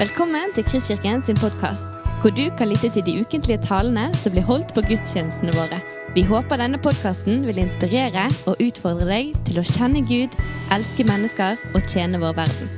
Velkommen 0.00 0.54
til 0.56 0.64
Kristkirken 0.64 1.20
sin 1.20 1.36
podkast, 1.36 1.84
hvor 2.22 2.32
du 2.32 2.46
kan 2.56 2.70
lytte 2.70 2.88
til 2.88 3.02
de 3.04 3.20
ukentlige 3.20 3.60
talene 3.60 4.06
som 4.16 4.32
blir 4.32 4.46
holdt 4.48 4.70
på 4.72 4.80
gudstjenestene 4.88 5.52
våre. 5.52 5.76
Vi 6.14 6.22
håper 6.24 6.56
denne 6.56 6.78
podkasten 6.80 7.42
vil 7.44 7.60
inspirere 7.60 8.22
og 8.48 8.62
utfordre 8.64 9.04
deg 9.10 9.34
til 9.44 9.60
å 9.60 9.64
kjenne 9.68 10.00
Gud, 10.08 10.32
elske 10.72 11.04
mennesker 11.04 11.60
og 11.74 11.84
tjene 11.84 12.16
vår 12.22 12.32
verden. 12.38 12.72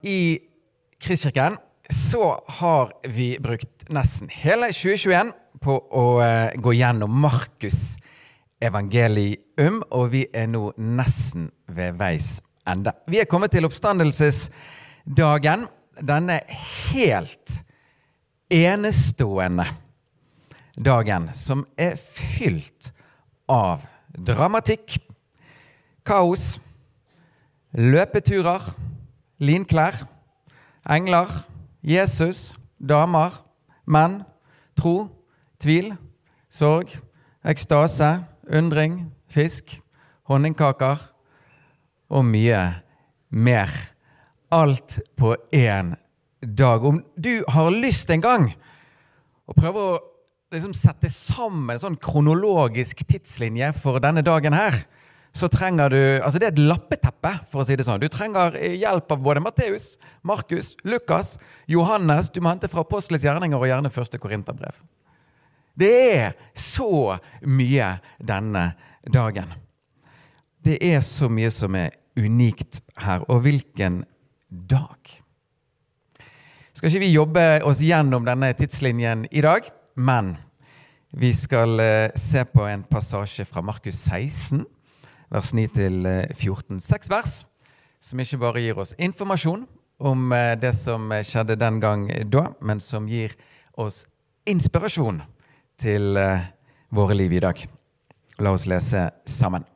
I 0.00 0.40
Kristkirken 1.04 1.60
så 1.92 2.38
har 2.62 2.96
vi 3.04 3.34
brukt 3.44 3.84
nesten 3.92 4.32
hele 4.32 4.72
2021 4.72 5.36
på 5.62 5.74
å 5.78 6.04
eh, 6.24 6.56
gå 6.60 6.72
gjennom 6.78 7.12
Markus 7.22 7.96
evangelium, 8.60 9.82
og 9.94 10.12
vi 10.12 10.26
er 10.34 10.48
nå 10.50 10.72
nesten 10.78 11.50
ved 11.70 11.98
veis 11.98 12.38
ende. 12.68 12.92
Vi 13.06 13.20
er 13.20 13.28
kommet 13.30 13.52
til 13.54 13.66
oppstandelsesdagen, 13.68 15.66
denne 15.98 16.40
helt 16.92 17.62
enestående 18.54 19.66
dagen 20.78 21.28
som 21.34 21.64
er 21.76 21.96
fylt 21.98 22.92
av 23.50 23.82
dramatikk, 24.14 24.98
kaos, 26.06 26.58
løpeturer, 27.74 28.62
linklær, 29.42 30.06
engler, 30.88 31.28
Jesus, 31.82 32.54
damer, 32.78 33.34
menn, 33.86 34.22
tro, 34.78 35.08
tvil, 35.62 35.92
sorg, 36.52 36.92
ekstase, 37.48 38.18
undring, 38.48 39.08
fisk, 39.30 39.78
honningkaker 40.28 41.00
og 42.08 42.26
mye 42.28 42.60
mer. 43.30 43.72
Alt 44.52 44.98
på 45.18 45.34
én 45.52 45.94
dag. 46.40 46.84
Om 46.84 47.02
du 47.16 47.42
har 47.48 47.74
lyst 47.74 48.10
en 48.10 48.24
gang 48.24 48.46
å 49.48 49.56
prøve 49.56 49.82
å 49.82 49.98
liksom 50.54 50.72
sette 50.76 51.10
sammen 51.12 51.74
en 51.74 51.82
sånn 51.82 51.98
kronologisk 52.00 53.02
tidslinje 53.08 53.74
for 53.76 54.00
denne 54.00 54.24
dagen 54.24 54.56
her, 54.56 54.76
så 55.36 55.48
trenger 55.52 55.92
du 55.92 56.00
Altså, 56.24 56.38
det 56.40 56.46
er 56.48 56.54
et 56.54 56.62
lappeteppe, 56.70 57.34
for 57.50 57.60
å 57.60 57.66
si 57.66 57.76
det 57.76 57.84
sånn. 57.84 58.00
Du 58.00 58.08
trenger 58.08 58.56
hjelp 58.56 59.12
av 59.12 59.20
både 59.22 59.42
Matteus, 59.44 59.96
Markus, 60.22 60.72
Lukas, 60.84 61.36
Johannes 61.68 62.30
Du 62.32 62.40
må 62.40 62.48
hente 62.50 62.70
fra 62.72 62.80
Apostelets 62.80 63.26
gjerninger 63.26 63.60
og 63.60 63.68
gjerne 63.68 63.92
første 63.92 64.18
Korinterbrev. 64.18 64.80
Det 65.78 65.94
er 66.16 66.32
så 66.58 67.18
mye 67.46 67.88
denne 68.18 68.64
dagen. 69.06 69.52
Det 70.64 70.78
er 70.82 71.00
så 71.06 71.28
mye 71.30 71.50
som 71.54 71.76
er 71.78 71.94
unikt 72.18 72.80
her. 72.98 73.22
Og 73.30 73.44
hvilken 73.46 74.02
dag! 74.50 75.14
Skal 76.74 76.90
ikke 76.90 77.02
vi 77.02 77.12
jobbe 77.14 77.44
oss 77.66 77.82
gjennom 77.82 78.26
denne 78.26 78.50
tidslinjen 78.58 79.24
i 79.30 79.42
dag, 79.42 79.66
men 79.94 80.36
vi 81.10 81.32
skal 81.34 81.80
eh, 81.80 82.10
se 82.18 82.44
på 82.44 82.66
en 82.66 82.84
passasje 82.86 83.46
fra 83.48 83.62
Markus 83.62 84.02
16 84.10 84.66
vers 85.30 85.54
9-14. 85.54 86.78
Seks 86.82 87.10
vers 87.10 87.40
som 88.00 88.20
ikke 88.22 88.38
bare 88.42 88.62
gir 88.62 88.78
oss 88.78 88.94
informasjon 88.98 89.64
om 89.98 90.30
eh, 90.34 90.54
det 90.58 90.74
som 90.78 91.10
skjedde 91.22 91.58
den 91.58 91.80
gang 91.82 92.06
da, 92.30 92.48
men 92.60 92.82
som 92.82 93.08
gir 93.10 93.34
oss 93.78 94.04
inspirasjon 94.46 95.22
til 95.80 96.16
eh, 96.18 96.46
våre 96.94 97.16
liv 97.18 97.36
i 97.38 97.42
dag. 97.42 97.60
La 98.42 98.54
oss 98.54 98.66
lese 98.70 99.08
sammen. 99.28 99.66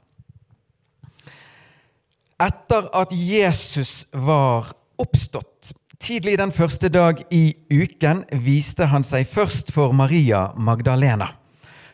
Etter 2.43 2.89
at 2.99 3.13
Jesus 3.15 4.07
var 4.13 4.73
oppstått 4.99 5.73
tidlig 6.03 6.37
den 6.41 6.51
første 6.55 6.91
dag 6.91 7.23
i 7.31 7.55
uken, 7.71 8.25
viste 8.43 8.91
han 8.91 9.07
seg 9.07 9.29
først 9.31 9.71
for 9.75 9.95
Maria 9.95 10.49
Magdalena 10.59 11.31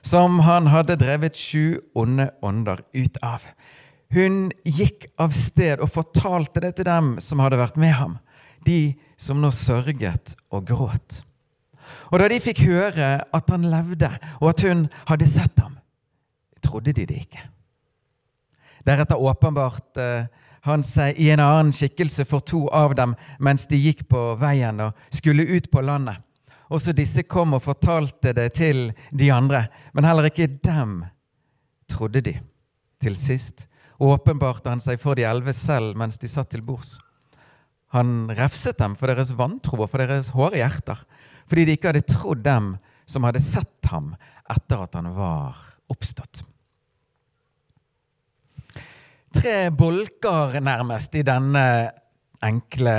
som 0.02 0.40
han 0.40 0.66
hadde 0.66 0.96
drevet 1.00 1.36
sju 1.36 1.80
onde 1.94 2.30
ånder 2.42 2.82
ut 2.92 3.18
av. 3.24 3.44
Hun 4.14 4.48
gikk 4.64 5.08
av 5.20 5.34
sted 5.36 5.82
og 5.84 5.92
fortalte 5.92 6.62
det 6.64 6.78
til 6.78 6.88
dem 6.88 7.16
som 7.20 7.42
hadde 7.44 7.60
vært 7.60 7.76
med 7.80 7.94
ham, 7.98 8.16
de 8.64 8.96
som 9.20 9.40
nå 9.42 9.50
sørget 9.52 10.36
og 10.54 10.68
gråt. 10.70 11.22
Og 12.12 12.20
da 12.20 12.28
de 12.30 12.40
fikk 12.42 12.64
høre 12.68 13.10
at 13.34 13.52
han 13.52 13.68
levde, 13.70 14.10
og 14.40 14.52
at 14.52 14.64
hun 14.66 14.86
hadde 15.10 15.28
sett 15.30 15.62
ham, 15.62 15.78
trodde 16.64 16.92
de 16.92 17.06
det 17.08 17.22
ikke. 17.26 17.44
Deretter 18.86 19.20
åpenbarte 19.20 20.28
han 20.66 20.84
seg 20.84 21.18
i 21.20 21.30
en 21.32 21.42
annen 21.42 21.74
skikkelse 21.74 22.26
for 22.28 22.44
to 22.44 22.66
av 22.74 22.94
dem 22.98 23.14
mens 23.42 23.66
de 23.70 23.78
gikk 23.80 24.06
på 24.10 24.32
veien 24.40 24.80
og 24.84 24.96
skulle 25.14 25.46
ut 25.48 25.70
på 25.70 25.82
landet. 25.84 26.18
Også 26.68 26.92
disse 26.92 27.24
kom 27.24 27.54
og 27.56 27.64
fortalte 27.64 28.34
det 28.36 28.50
til 28.58 28.90
de 29.16 29.30
andre, 29.32 29.64
men 29.96 30.04
heller 30.04 30.28
ikke 30.28 30.50
dem 30.64 31.00
trodde 31.88 32.20
de. 32.24 32.34
Til 33.00 33.16
sist 33.16 33.66
åpenbarte 33.98 34.70
han 34.70 34.82
seg 34.82 35.00
for 35.00 35.18
de 35.18 35.24
elleve 35.26 35.54
selv 35.56 35.96
mens 35.98 36.20
de 36.20 36.28
satt 36.30 36.50
til 36.52 36.64
bords. 36.66 36.98
Han 37.96 38.28
refset 38.36 38.76
dem 38.78 38.94
for 38.98 39.08
deres 39.08 39.32
vantro 39.38 39.80
og 39.80 39.88
for 39.88 40.02
deres 40.02 40.28
hårde 40.34 40.60
hjerter, 40.60 41.00
fordi 41.48 41.64
de 41.64 41.76
ikke 41.76 41.92
hadde 41.92 42.06
trodd 42.08 42.44
dem 42.44 42.74
som 43.08 43.24
hadde 43.26 43.42
sett 43.42 43.90
ham 43.90 44.12
etter 44.48 44.84
at 44.84 44.96
han 44.98 45.10
var 45.16 45.56
oppstått. 45.92 46.42
Tre 49.34 49.68
bolker 49.76 50.58
nærmest 50.64 51.14
i 51.18 51.24
denne 51.26 51.64
enkle, 52.44 52.96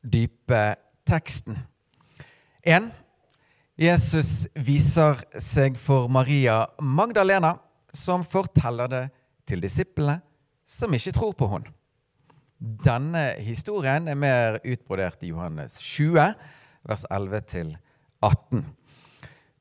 dype 0.00 0.62
teksten. 1.08 1.58
En, 2.64 2.90
Jesus 3.76 4.46
viser 4.54 5.20
seg 5.40 5.76
for 5.80 6.08
Maria 6.12 6.62
Magdalena, 6.80 7.56
som 7.94 8.24
forteller 8.26 8.90
det 8.90 9.04
til 9.48 9.62
disiplene 9.64 10.20
som 10.66 10.94
ikke 10.96 11.12
tror 11.14 11.34
på 11.36 11.48
henne. 11.52 11.72
Denne 12.58 13.34
historien 13.44 14.08
er 14.08 14.16
mer 14.16 14.60
utbrodert 14.64 15.22
i 15.26 15.32
Johannes 15.32 15.76
20, 15.82 16.32
vers 16.88 17.04
11-18. 17.10 18.62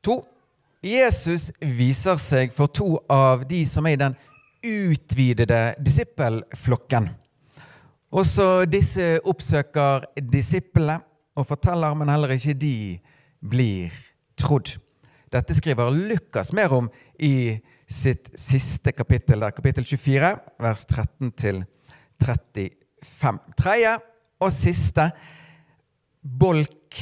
2. 0.03 0.19
Jesus 0.83 1.51
viser 1.59 2.19
seg 2.19 2.51
for 2.55 2.67
to 2.67 2.97
av 3.11 3.45
de 3.47 3.61
som 3.67 3.87
er 3.87 3.95
i 3.95 4.01
den 4.01 4.15
utvidede 4.63 5.61
disippelflokken. 5.83 7.09
Også 8.13 8.65
disse 8.69 9.17
oppsøker 9.25 10.05
disiplene 10.21 10.99
og 11.39 11.47
forteller, 11.49 11.95
men 11.97 12.11
heller 12.11 12.35
ikke 12.35 12.53
de 12.53 12.75
blir 13.41 13.93
trodd. 14.37 14.75
Dette 15.33 15.55
skriver 15.57 15.89
Lukas 15.89 16.51
mer 16.53 16.75
om 16.75 16.91
i 17.17 17.57
sitt 17.89 18.29
siste 18.39 18.93
kapittel, 18.93 19.41
der, 19.41 19.53
kapittel 19.55 19.85
24, 19.85 20.35
vers 20.61 20.85
13 20.85 21.31
35. 22.21 22.69
Tredje 23.57 23.95
og 24.43 24.51
siste 24.53 25.09
bolk 26.23 26.99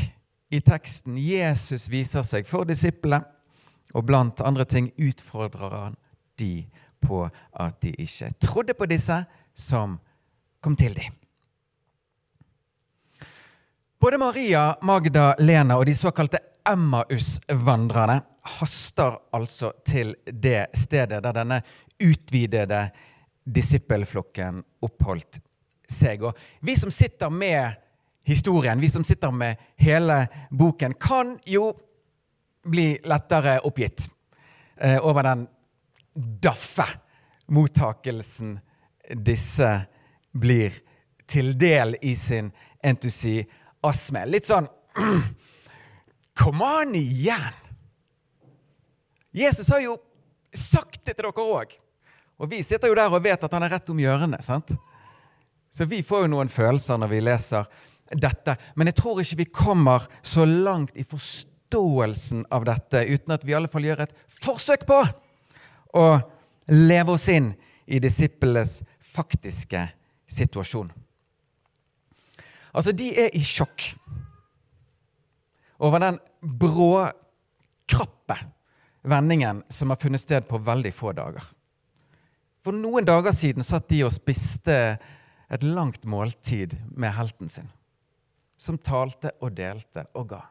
i 0.50 0.62
teksten. 0.62 1.18
Jesus 1.18 1.88
viser 1.90 2.26
seg 2.28 2.48
for 2.50 2.68
disiplene, 2.68 3.24
og 3.94 4.06
blant 4.08 4.42
andre 4.44 4.66
ting 4.66 4.92
utfordrer 5.00 5.74
han 5.76 5.98
de 6.40 6.66
på 7.02 7.26
at 7.60 7.82
de 7.84 7.92
ikke 8.00 8.32
trodde 8.40 8.76
på 8.78 8.88
disse 8.90 9.18
som 9.58 9.98
kom 10.64 10.78
til 10.80 10.96
dem. 10.96 11.18
Både 14.02 14.18
Maria, 14.18 14.78
Magda, 14.82 15.36
Lena 15.40 15.78
og 15.78 15.86
de 15.86 15.94
såkalte 15.98 16.40
Emmaus-vandrerne 16.66 18.22
haster 18.58 19.18
altså 19.36 19.72
til 19.86 20.16
det 20.26 20.72
stedet 20.78 21.22
der 21.22 21.36
denne 21.36 21.60
utvidede 22.02 22.88
disippelflokken 23.46 24.64
oppholdt 24.82 25.42
seg. 25.90 26.26
Og 26.26 26.38
vi 26.66 26.76
som 26.80 26.94
sitter 26.94 27.30
med 27.30 27.78
historien, 28.26 28.80
vi 28.80 28.90
som 28.90 29.04
sitter 29.04 29.32
med 29.32 29.58
hele 29.76 30.28
boken, 30.50 30.94
kan 30.94 31.40
jo 31.46 31.72
bli 32.64 33.00
lettere 33.04 33.60
oppgitt 33.60 34.10
eh, 34.78 35.00
over 35.06 35.24
den 35.24 35.48
daffe 36.14 36.86
mottakelsen 37.52 38.60
disse 39.16 39.72
blir 40.32 40.76
til 41.28 41.56
del 41.60 41.96
i 42.02 42.16
sin 42.16 42.52
entusiasme. 42.84 44.26
Litt 44.28 44.48
sånn 44.48 44.70
Kom 46.42 46.62
an 46.64 46.96
igjen! 46.96 47.58
Jesus 49.32 49.70
har 49.72 49.82
jo 49.84 49.98
sagt 50.56 51.04
det 51.06 51.16
til 51.18 51.28
dere 51.28 51.44
òg. 51.44 51.76
Og 52.42 52.50
vi 52.50 52.62
sitter 52.66 52.90
jo 52.90 52.96
der 52.98 53.12
og 53.12 53.24
vet 53.24 53.44
at 53.44 53.54
han 53.54 53.64
er 53.68 53.76
rett 53.76 53.92
om 53.92 54.00
hjørnet. 54.00 54.44
sant? 54.44 54.72
Så 55.72 55.86
vi 55.86 56.02
får 56.04 56.26
jo 56.26 56.32
noen 56.34 56.50
følelser 56.52 57.00
når 57.00 57.12
vi 57.12 57.20
leser 57.24 57.68
dette. 58.18 58.56
Men 58.76 58.90
jeg 58.90 58.98
tror 59.00 59.22
ikke 59.22 59.40
vi 59.44 59.50
kommer 59.52 60.08
så 60.22 60.46
langt 60.46 60.96
i 61.00 61.06
forståelsen 61.08 62.46
av 62.52 62.66
dette 62.68 63.06
uten 63.08 63.36
at 63.36 63.46
vi 63.46 63.54
i 63.54 63.58
alle 63.60 63.72
fall 63.72 63.88
gjør 63.88 64.06
et 64.06 64.16
forsøk 64.42 64.86
på 64.90 65.02
å 65.98 66.08
leve 66.72 67.16
oss 67.16 67.28
inn 67.32 67.52
i 67.92 68.00
disiplenes 68.00 68.80
faktiske 69.12 69.86
situasjon. 70.32 70.92
Altså, 72.72 72.94
de 72.96 73.10
er 73.20 73.34
i 73.36 73.44
sjokk 73.44 73.90
over 75.82 76.00
den 76.00 76.20
brå, 76.40 77.10
krappe 77.90 78.38
vendingen 79.02 79.64
som 79.74 79.92
har 79.92 80.00
funnet 80.00 80.22
sted 80.24 80.46
på 80.48 80.62
veldig 80.64 80.94
få 80.96 81.12
dager. 81.18 81.44
For 82.62 82.78
noen 82.78 83.08
dager 83.08 83.34
siden 83.36 83.66
satt 83.66 83.90
de 83.90 84.04
og 84.06 84.14
spiste 84.14 84.78
et 85.52 85.64
langt 85.66 86.06
måltid 86.08 86.78
med 86.96 87.12
helten 87.18 87.50
sin, 87.52 87.68
som 88.62 88.78
talte 88.78 89.34
og 89.42 89.56
delte 89.58 90.06
og 90.18 90.28
ga. 90.36 90.42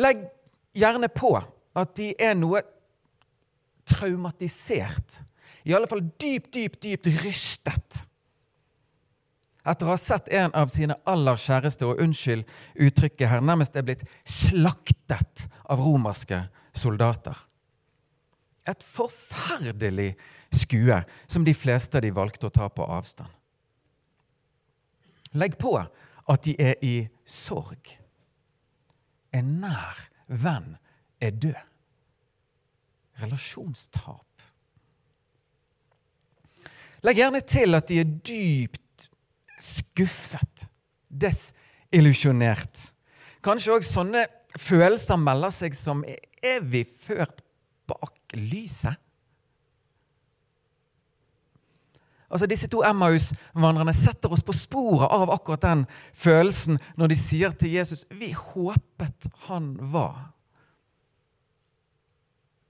Legg 0.00 0.24
gjerne 0.72 1.10
på 1.12 1.34
at 1.36 1.92
de 1.98 2.12
er 2.16 2.32
noe 2.38 2.62
traumatisert, 3.88 5.20
i 5.68 5.74
alle 5.76 5.88
fall 5.90 6.02
dypt, 6.20 6.52
dypt, 6.54 6.80
dypt 6.82 7.10
rystet 7.22 8.02
etter 9.62 9.86
å 9.86 9.92
ha 9.92 9.98
sett 10.00 10.28
en 10.34 10.54
av 10.58 10.70
sine 10.74 10.96
aller 11.08 11.38
kjæreste, 11.38 11.86
og 11.86 12.00
unnskyld 12.02 12.42
uttrykket 12.82 13.28
her, 13.30 13.44
nærmest 13.44 13.76
er 13.78 13.86
blitt 13.86 14.04
slaktet 14.26 15.46
av 15.70 15.82
romerske 15.82 16.40
soldater. 16.74 17.36
Et 18.66 18.82
forferdelig 18.94 20.12
skue 20.54 20.98
som 21.30 21.46
de 21.46 21.54
fleste 21.54 22.02
de 22.02 22.10
valgte 22.14 22.48
å 22.48 22.54
ta 22.54 22.68
på 22.70 22.86
avstand. 22.86 23.30
Legg 25.38 25.56
på 25.60 25.76
at 26.30 26.44
de 26.46 26.54
er 26.60 26.78
i 26.84 26.96
sorg. 27.26 27.96
En 29.32 29.56
nær 29.62 30.06
venn 30.28 30.76
er 31.22 31.30
død. 31.30 31.58
Relasjonstap. 33.22 34.26
Legg 37.02 37.18
gjerne 37.18 37.42
til 37.42 37.74
at 37.74 37.88
de 37.90 37.98
er 37.98 38.10
dypt 38.26 39.08
skuffet, 39.62 40.66
desillusjonert. 41.08 42.88
Kanskje 43.42 43.74
òg 43.74 43.86
sånne 43.86 44.24
følelser 44.58 45.18
melder 45.18 45.54
seg 45.54 45.74
som 45.78 46.04
Er 46.06 46.62
vi 46.62 46.84
ført 46.84 47.42
bak 47.90 48.34
lyset? 48.38 49.01
Altså 52.32 52.48
Disse 52.48 52.68
to 52.72 52.80
Emmaus-vandrerne 52.88 53.92
setter 53.94 54.32
oss 54.32 54.44
på 54.44 54.54
sporet 54.56 55.12
av 55.12 55.30
akkurat 55.34 55.66
den 55.66 55.82
følelsen 56.16 56.78
når 56.96 57.12
de 57.12 57.18
sier 57.20 57.52
til 57.52 57.74
Jesus 57.76 58.06
vi 58.08 58.32
håpet 58.32 59.28
han 59.48 59.74
var 59.92 60.30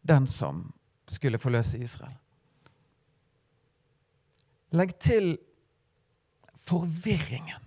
den 0.03 0.27
som 0.27 0.65
skulle 1.07 1.39
forløse 1.39 1.79
Israel. 1.79 2.17
Legg 4.73 4.97
til 4.99 5.37
forvirringen. 6.67 7.61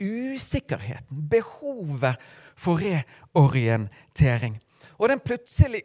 Usikkerheten. 0.00 1.28
Behovet 1.30 2.16
for 2.56 2.80
reorientering. 2.80 4.58
Og 4.98 5.08
den 5.12 5.20
plutselig 5.20 5.82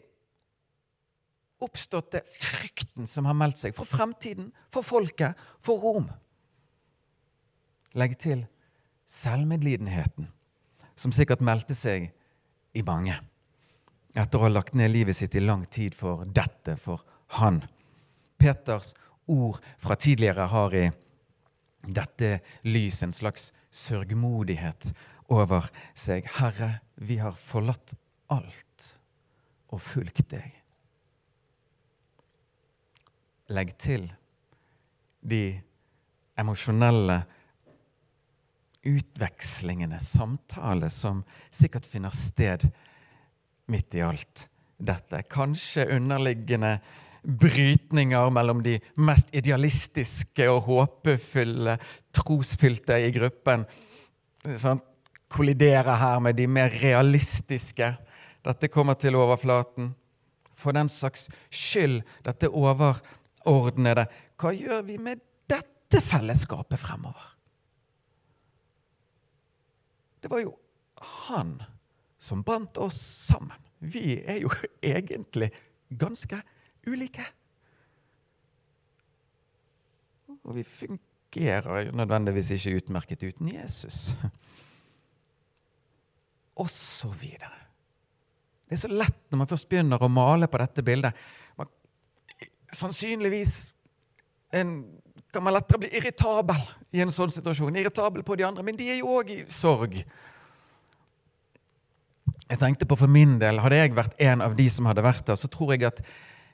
oppståtte 1.63 2.23
frykten 2.27 3.07
som 3.09 3.27
har 3.29 3.37
meldt 3.37 3.61
seg 3.61 3.75
for 3.77 3.87
fremtiden, 3.87 4.51
for 4.73 4.85
folket, 4.85 5.39
for 5.63 5.81
Rom. 5.83 6.09
Legg 7.97 8.15
til 8.21 8.45
selvmedlidenheten, 9.11 10.29
som 10.95 11.13
sikkert 11.15 11.43
meldte 11.43 11.75
seg 11.75 12.11
i 12.73 12.83
mange 12.87 13.17
etter 14.17 14.39
å 14.39 14.45
ha 14.45 14.51
lagt 14.51 14.75
ned 14.75 14.91
livet 14.91 15.15
sitt 15.15 15.35
i 15.39 15.43
lang 15.43 15.63
tid 15.71 15.95
for 15.95 16.25
dette, 16.27 16.75
for 16.75 17.03
han. 17.39 17.61
Peters 18.41 18.93
ord 19.31 19.61
fra 19.79 19.95
tidligere 19.95 20.47
har 20.51 20.75
i 20.75 20.85
dette 21.87 22.39
lys 22.67 23.01
en 23.05 23.15
slags 23.15 23.51
sørgmodighet 23.71 24.91
over 25.31 25.69
seg. 25.95 26.27
Herre, 26.39 26.81
vi 26.95 27.21
har 27.21 27.37
forlatt 27.39 27.95
alt 28.31 28.89
og 29.71 29.79
fulgt 29.83 30.27
deg. 30.33 30.60
Legg 33.51 33.75
til 33.81 34.07
de 35.21 35.59
emosjonelle 36.39 37.21
utvekslingene, 38.87 39.99
samtaler, 40.01 40.89
som 40.89 41.21
sikkert 41.53 41.85
finner 41.89 42.15
sted 42.15 42.65
midt 43.71 43.95
i 43.95 44.03
alt 44.05 44.47
dette. 44.81 45.21
Kanskje 45.29 45.85
underliggende 45.93 46.79
brytninger 47.21 48.31
mellom 48.33 48.63
de 48.65 48.79
mest 48.97 49.29
idealistiske 49.37 50.47
og 50.49 50.63
håpefulle, 50.65 51.77
trosfylte 52.15 52.97
i 53.05 53.11
gruppen. 53.13 53.67
Sånn, 54.57 54.81
kolliderer 55.31 55.99
her 56.01 56.23
med 56.23 56.39
de 56.39 56.47
mer 56.49 56.73
realistiske. 56.81 57.93
Dette 58.41 58.71
kommer 58.73 58.97
til 58.99 59.15
overflaten. 59.19 59.93
For 60.57 60.73
den 60.75 60.89
saks 60.91 61.27
skyld, 61.53 62.01
dette 62.25 62.49
overordnede. 63.49 64.05
Hva 64.39 64.53
gjør 64.55 64.85
vi 64.87 64.97
med 65.01 65.21
dette 65.49 66.01
fellesskapet 66.03 66.79
fremover? 66.79 67.27
Det 70.21 70.29
var 70.29 70.43
jo 70.43 70.55
han 71.25 71.57
som 72.21 72.43
bandt 72.45 72.77
oss 72.77 72.99
sammen. 73.27 73.57
Vi 73.81 74.19
er 74.21 74.43
jo 74.43 74.51
egentlig 74.81 75.49
ganske 75.89 76.41
ulike. 76.87 77.25
Og 80.41 80.55
vi 80.57 80.65
fungerer 80.65 81.87
jo 81.87 81.97
nødvendigvis 81.97 82.53
ikke 82.55 82.77
utmerket 82.81 83.23
uten 83.23 83.49
Jesus. 83.53 84.13
Og 86.55 86.69
så 86.69 87.09
videre. 87.09 87.57
Det 88.65 88.77
er 88.77 88.81
så 88.85 88.91
lett 88.91 89.23
når 89.29 89.41
man 89.41 89.49
først 89.49 89.67
begynner 89.69 90.01
å 90.01 90.07
male 90.11 90.47
på 90.47 90.59
dette 90.61 90.83
bildet. 90.85 91.17
Sannsynligvis 92.71 93.73
en, 94.55 94.73
kan 95.31 95.43
man 95.43 95.55
lettere 95.55 95.81
bli 95.83 95.91
irritabel 95.97 96.59
i 96.91 97.03
en 97.03 97.13
sånn 97.13 97.31
situasjon. 97.31 97.75
Irritabel 97.79 98.23
på 98.27 98.35
de 98.39 98.45
andre, 98.47 98.65
men 98.67 98.77
de 98.79 98.89
er 98.91 98.99
jo 99.01 99.13
òg 99.19 99.31
i 99.33 99.39
sorg. 99.51 100.01
Jeg 102.51 102.59
tenkte 102.59 102.87
på 102.87 102.97
for 102.99 103.11
min 103.11 103.37
del, 103.39 103.61
Hadde 103.63 103.79
jeg 103.79 103.95
vært 103.95 104.17
en 104.19 104.43
av 104.43 104.57
de 104.57 104.67
som 104.71 104.89
hadde 104.89 105.05
vært 105.05 105.23
der, 105.29 105.39
så 105.39 105.47
tror 105.51 105.73
jeg 105.75 105.87
at 105.87 106.03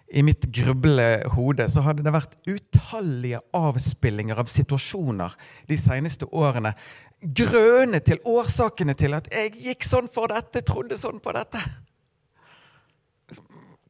i 0.07 0.21
mitt 0.23 0.45
gruble 0.55 1.07
hode 1.33 1.65
så 1.67 1.81
hadde 1.83 2.05
det 2.05 2.13
vært 2.15 2.37
utallige 2.47 3.41
avspillinger 3.57 4.39
av 4.39 4.47
situasjoner 4.51 5.33
de 5.67 5.77
seneste 5.81 6.29
årene. 6.31 6.71
Grønne 7.19 7.99
til 8.05 8.21
årsakene 8.29 8.95
til 8.95 9.17
at 9.17 9.27
jeg 9.33 9.57
gikk 9.65 9.83
sånn 9.83 10.07
for 10.11 10.31
dette, 10.31 10.61
trodde 10.63 10.99
sånn 11.01 11.19
på 11.19 11.33
dette 11.35 11.65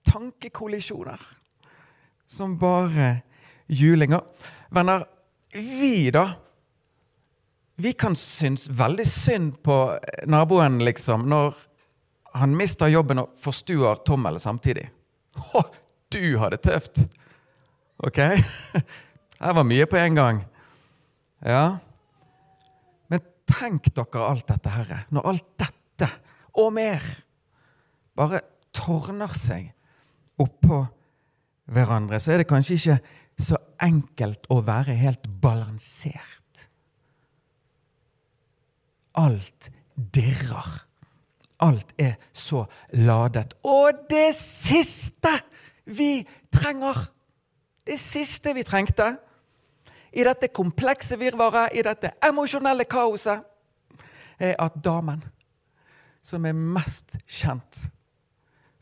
tankekollisjoner 0.08 1.20
som 2.28 2.58
bare 2.60 3.22
julinger. 3.68 4.22
Venner, 4.70 5.06
vi, 5.54 6.12
da 6.12 6.30
Vi 7.76 7.94
kan 7.94 8.16
synes 8.16 8.66
veldig 8.74 9.06
synd 9.06 9.58
på 9.64 9.76
naboen, 10.26 10.80
liksom, 10.82 11.28
når 11.30 11.54
han 12.34 12.56
mister 12.58 12.90
jobben 12.90 13.22
og 13.22 13.36
forstuer 13.38 14.00
tommelen 14.06 14.42
samtidig. 14.42 14.88
Å, 15.54 15.62
du 16.10 16.24
har 16.42 16.56
det 16.56 16.64
tøft! 16.66 17.04
Ok? 18.02 18.18
Her 19.44 19.54
var 19.60 19.68
mye 19.70 19.86
på 19.86 20.00
en 20.02 20.18
gang. 20.18 20.42
Ja. 21.46 21.78
Men 23.14 23.22
tenk 23.46 23.92
dere 23.94 24.26
alt 24.26 24.50
dette, 24.50 24.74
Herre. 24.74 25.04
Når 25.14 25.30
alt 25.32 25.48
dette 25.62 26.10
og 26.58 26.74
mer 26.74 27.06
bare 28.18 28.42
tårner 28.74 29.34
seg 29.38 29.70
oppå 30.42 30.82
hverandre, 31.68 32.20
så 32.20 32.34
er 32.34 32.42
det 32.42 32.50
kanskje 32.50 32.78
ikke 32.78 32.98
så 33.38 33.60
enkelt 33.84 34.48
å 34.54 34.62
være 34.66 34.96
helt 34.98 35.28
balansert. 35.42 36.68
Alt 39.18 39.70
dirrer. 39.96 40.84
Alt 41.66 41.94
er 41.98 42.18
så 42.34 42.66
ladet. 42.94 43.56
Og 43.66 44.06
det 44.10 44.32
siste 44.38 45.32
vi 45.86 46.22
trenger, 46.54 47.08
det 47.88 47.98
siste 48.02 48.54
vi 48.54 48.66
trengte 48.68 49.16
i 50.14 50.26
dette 50.26 50.50
komplekse 50.54 51.18
virvaret, 51.20 51.74
i 51.74 51.84
dette 51.86 52.14
emosjonelle 52.26 52.86
kaoset, 52.90 53.42
er 54.38 54.54
at 54.62 54.76
damen, 54.86 55.24
som 56.22 56.46
er 56.46 56.54
mest 56.54 57.18
kjent 57.26 57.88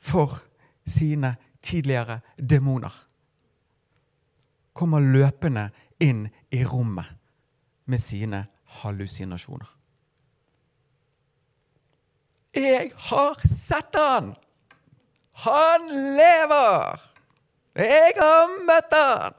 for 0.02 0.42
sine 0.86 1.36
tidligere 1.66 2.20
demoner. 2.38 2.94
Kommer 4.76 5.04
løpende 5.04 5.70
inn 6.04 6.26
i 6.52 6.62
rommet 6.68 7.10
med 7.90 8.02
sine 8.02 8.44
hallusinasjoner. 8.82 9.72
Jeg 12.56 12.92
har 13.10 13.42
sett 13.52 13.98
han! 14.00 14.32
Han 15.46 15.90
lever! 16.16 17.02
Jeg 17.76 18.14
har 18.16 18.54
møtt 18.64 18.96
han! 18.96 19.36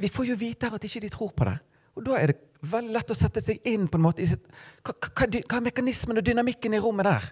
Vi 0.00 0.08
får 0.08 0.30
jo 0.30 0.36
vite 0.40 0.68
her 0.68 0.76
at 0.76 0.84
ikke 0.84 1.02
de 1.04 1.12
tror 1.12 1.32
på 1.36 1.48
det. 1.48 1.56
Og 1.96 2.04
da 2.04 2.16
er 2.16 2.32
det 2.32 2.38
veldig 2.70 2.92
lett 2.94 3.12
å 3.12 3.16
sette 3.16 3.40
seg 3.44 3.60
inn 3.68 3.86
på 3.88 3.98
en 3.98 4.04
måte 4.04 4.24
hva, 4.24 4.92
hva, 4.92 5.26
hva, 5.26 5.56
er 5.58 5.64
mekanismen 5.64 6.20
og 6.20 6.24
dynamikken 6.24 6.76
i 6.76 6.80
rommet 6.80 7.08
der? 7.08 7.28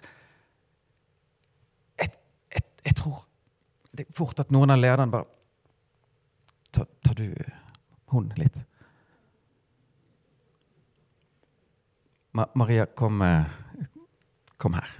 Jeg, 2.85 2.95
tror 2.95 3.25
det 3.91 4.05
er 4.07 4.15
fort 4.15 4.39
at 4.39 4.51
noen 4.51 4.71
av 4.73 4.79
lederne 4.79 5.11
bare 5.11 5.27
Tar, 6.69 6.85
du 7.17 7.33
hun 8.13 8.27
litt? 8.37 8.59
Ma 12.37 12.45
Maria, 12.53 12.85
kom, 12.85 13.23
kom 14.61 14.77
her. 14.77 14.91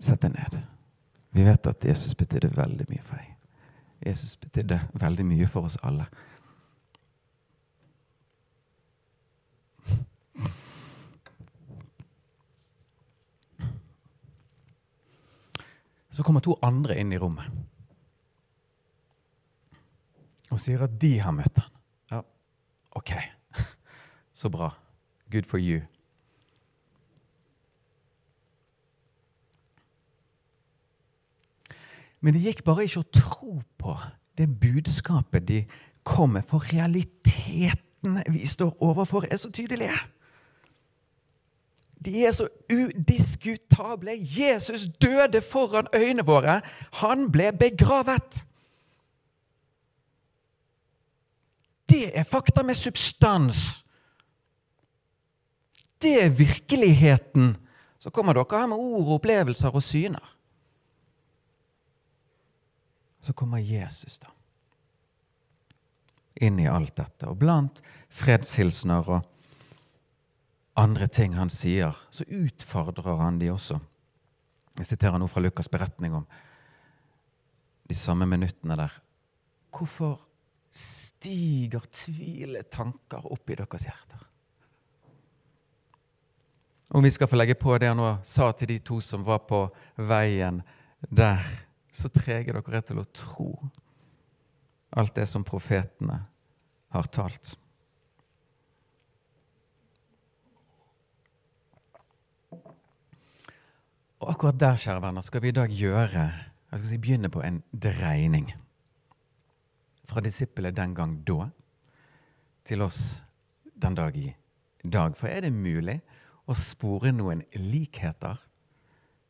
Sett 0.00 0.24
deg 0.24 0.32
ned. 0.32 0.56
Vi 1.36 1.44
vet 1.44 1.68
at 1.68 1.84
Jesus 1.84 2.16
betydde 2.16 2.48
veldig 2.56 2.88
mye 2.88 3.04
for 3.04 3.20
deg. 3.20 3.34
Jesus 4.06 4.38
betydde 4.40 4.80
veldig 4.96 5.28
mye 5.28 5.48
for 5.52 5.68
oss 5.68 5.76
alle. 5.84 6.08
Så 16.16 16.24
kommer 16.24 16.40
to 16.40 16.54
andre 16.64 16.96
inn 16.96 17.12
i 17.12 17.18
rommet 17.20 17.50
og 20.54 20.60
sier 20.62 20.84
at 20.86 20.92
de 21.02 21.16
har 21.20 21.34
møtt 21.34 21.58
han. 21.58 21.72
Ja, 22.12 22.20
OK. 22.96 23.10
Så 24.40 24.48
bra. 24.48 24.70
Good 25.32 25.48
for 25.50 25.58
you. 25.58 25.82
Men 32.22 32.34
det 32.34 32.44
gikk 32.46 32.62
bare 32.64 32.86
ikke 32.86 33.02
å 33.02 33.10
tro 33.12 33.56
på 33.76 33.96
det 34.38 34.46
budskapet 34.62 35.44
de 35.50 35.60
kom 36.06 36.36
med, 36.36 36.46
for 36.46 36.64
realitetene 36.70 38.22
vi 38.30 38.46
står 38.46 38.72
overfor, 38.86 39.26
er 39.26 39.40
så 39.42 39.50
tydelige. 39.50 39.98
De 42.06 42.22
er 42.22 42.32
så 42.32 42.46
udiskutable. 42.70 44.14
Jesus 44.16 44.86
døde 45.02 45.42
foran 45.42 45.90
øynene 45.94 46.24
våre. 46.26 46.60
Han 47.02 47.26
ble 47.34 47.50
begravet. 47.52 48.44
Det 51.90 52.10
er 52.14 52.26
fakta 52.26 52.62
med 52.62 52.78
substans. 52.78 53.82
Det 56.02 56.14
er 56.22 56.30
virkeligheten. 56.30 57.56
Så 57.98 58.10
kommer 58.14 58.38
dere 58.38 58.60
her 58.60 58.70
med 58.70 58.78
ord, 58.78 59.14
opplevelser 59.18 59.74
og 59.74 59.82
syner 59.82 60.36
så 63.26 63.32
kommer 63.32 63.58
Jesus 63.58 64.18
da. 64.18 64.30
inn 66.34 66.60
i 66.60 66.68
alt 66.68 66.94
dette. 66.96 67.26
Og 67.26 67.38
blant 67.40 67.80
fredshilsener 68.12 69.08
og 69.08 69.24
andre 70.76 71.08
ting 71.08 71.34
han 71.36 71.50
sier, 71.50 71.96
så 72.10 72.24
utfordrer 72.28 73.16
han 73.22 73.38
de 73.40 73.50
også. 73.52 73.78
Jeg 74.76 74.90
siterer 74.90 75.18
nå 75.18 75.28
fra 75.30 75.40
Lukas' 75.40 75.70
beretning 75.72 76.14
om 76.18 76.26
de 77.88 77.96
samme 77.96 78.26
minuttene 78.28 78.76
der. 78.76 78.92
Hvorfor 79.72 80.18
stiger 80.72 81.84
tviletanker 81.92 83.24
opp 83.32 83.50
i 83.50 83.56
deres 83.56 83.86
hjerter? 83.88 84.24
Om 86.96 87.02
vi 87.02 87.10
skal 87.10 87.28
få 87.28 87.38
legge 87.38 87.56
på 87.58 87.74
det 87.80 87.88
han 87.90 87.98
nå 87.98 88.10
sa 88.24 88.52
til 88.52 88.70
de 88.70 88.78
to 88.84 89.00
som 89.02 89.24
var 89.26 89.42
på 89.48 89.64
veien 89.96 90.60
der 91.08 91.42
så 91.92 92.10
treger 92.12 92.58
dere 92.58 92.78
er 92.78 92.84
til 92.84 93.00
å 93.00 93.08
tro 93.16 93.50
alt 94.96 95.16
det 95.16 95.26
som 95.28 95.44
profetene 95.44 96.20
har 96.94 97.08
talt. 97.12 97.56
Og 104.20 104.30
akkurat 104.32 104.60
der 104.60 104.76
kjære 104.80 105.02
venner, 105.02 105.20
skal 105.20 105.42
vi 105.42 105.48
i 105.48 105.56
dag 105.56 105.68
gjøre, 105.68 106.32
jeg 106.72 106.78
skal 106.78 106.88
si, 106.88 106.98
begynne 106.98 107.28
på 107.28 107.42
en 107.44 107.60
dreining. 107.72 108.48
Fra 110.08 110.20
disippelet 110.20 110.76
den 110.76 110.94
gang 110.94 111.18
da 111.26 111.50
til 112.64 112.82
oss 112.82 113.22
den 113.82 113.94
dag 113.94 114.16
i 114.16 114.32
dag. 114.82 115.16
For 115.16 115.28
er 115.28 115.44
det 115.44 115.52
mulig 115.52 116.00
å 116.48 116.56
spore 116.56 117.12
noen 117.12 117.42
likheter 117.52 118.40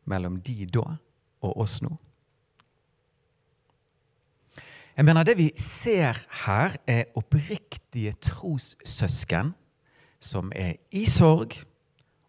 mellom 0.06 0.38
de 0.40 0.68
da 0.70 0.84
og 1.42 1.56
oss 1.66 1.80
nå? 1.82 1.90
Jeg 4.96 5.04
mener 5.04 5.24
Det 5.24 5.36
vi 5.36 5.50
ser 5.60 6.16
her, 6.46 6.76
er 6.86 7.10
oppriktige 7.14 8.12
trossøsken 8.12 9.52
som 10.20 10.52
er 10.54 10.78
i 10.90 11.04
sorg 11.04 11.58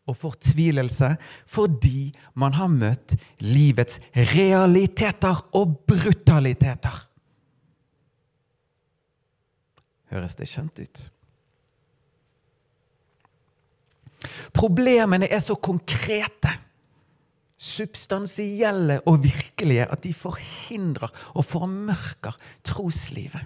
og 0.08 0.18
fortvilelse 0.18 1.14
fordi 1.50 2.12
man 2.40 2.56
har 2.58 2.72
møtt 2.72 3.18
livets 3.44 4.00
realiteter 4.16 5.44
og 5.58 5.76
brutaliteter. 5.90 7.04
Høres 10.12 10.38
det 10.40 10.48
kjent 10.48 10.80
ut? 10.80 11.04
Problemene 14.56 15.28
er 15.30 15.44
så 15.44 15.58
konkrete 15.60 16.56
substansielle 17.58 19.00
og 19.10 19.24
virkelige 19.24 19.86
at 19.92 20.04
de 20.06 20.14
forhindrer 20.14 21.12
og 21.34 21.46
formørker 21.46 22.38
troslivet. 22.66 23.44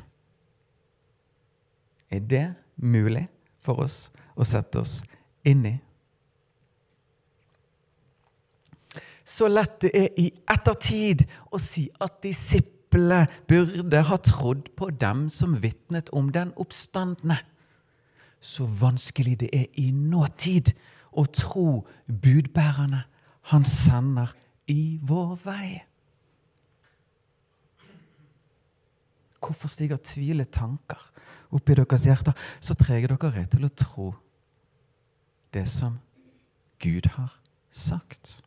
Er 2.11 2.19
det 2.19 2.45
mulig 2.75 3.27
for 3.63 3.83
oss 3.85 4.09
å 4.35 4.47
sette 4.47 4.83
oss 4.83 4.99
inn 5.47 5.63
i? 5.65 5.75
Så 9.31 9.47
lett 9.47 9.79
det 9.85 9.91
er 9.95 10.09
i 10.19 10.27
ettertid 10.51 11.23
å 11.53 11.59
si 11.61 11.85
at 12.03 12.17
disiplene 12.25 13.23
burde 13.47 14.01
ha 14.09 14.17
trodd 14.19 14.67
på 14.75 14.89
dem 14.91 15.27
som 15.31 15.55
vitnet 15.63 16.11
om 16.17 16.33
den 16.35 16.51
oppstandende. 16.59 17.37
Så 18.41 18.65
vanskelig 18.65 19.37
det 19.45 19.51
er 19.55 19.69
i 19.79 19.91
nåtid 19.95 20.73
å 21.15 21.23
tro 21.31 21.85
budbærerne 22.07 23.05
han 23.53 23.65
sender 23.67 24.33
i 24.67 24.99
vår 25.07 25.37
vei. 25.45 25.69
Hvorfor 29.41 29.71
stiger 29.71 29.97
tvile 29.97 30.45
tanker 30.45 30.99
i 31.51 31.63
deres 31.65 32.05
hjerter? 32.05 32.35
Så 32.59 32.75
treger 32.77 33.15
dere 33.15 33.47
til 33.47 33.65
å 33.65 33.73
tro 33.73 34.11
det 35.55 35.67
som 35.69 35.99
Gud 36.79 37.07
har 37.15 37.33
sagt. 37.71 38.41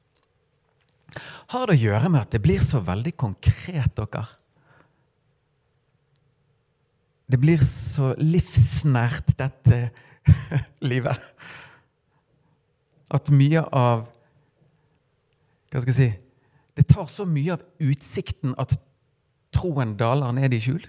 Har 1.52 1.68
det 1.68 1.76
å 1.76 1.82
gjøre 1.84 2.10
med 2.10 2.24
at 2.24 2.32
det 2.34 2.42
blir 2.44 2.62
så 2.64 2.80
veldig 2.84 3.12
konkret, 3.20 3.94
dere? 3.98 4.24
Det 7.30 7.40
blir 7.40 7.62
så 7.64 8.12
livsnært, 8.20 9.32
dette 9.38 9.78
livet. 10.90 11.20
At 13.14 13.30
mye 13.32 13.62
av 13.72 14.08
hva 15.74 15.80
skal 15.82 15.90
jeg 15.90 15.96
si 15.98 16.10
Det 16.74 16.84
tar 16.90 17.08
så 17.10 17.24
mye 17.26 17.54
av 17.56 17.62
utsikten 17.82 18.54
at 18.58 18.76
troen 19.54 19.94
daler 19.98 20.32
ned 20.34 20.54
i 20.54 20.58
skjul. 20.62 20.82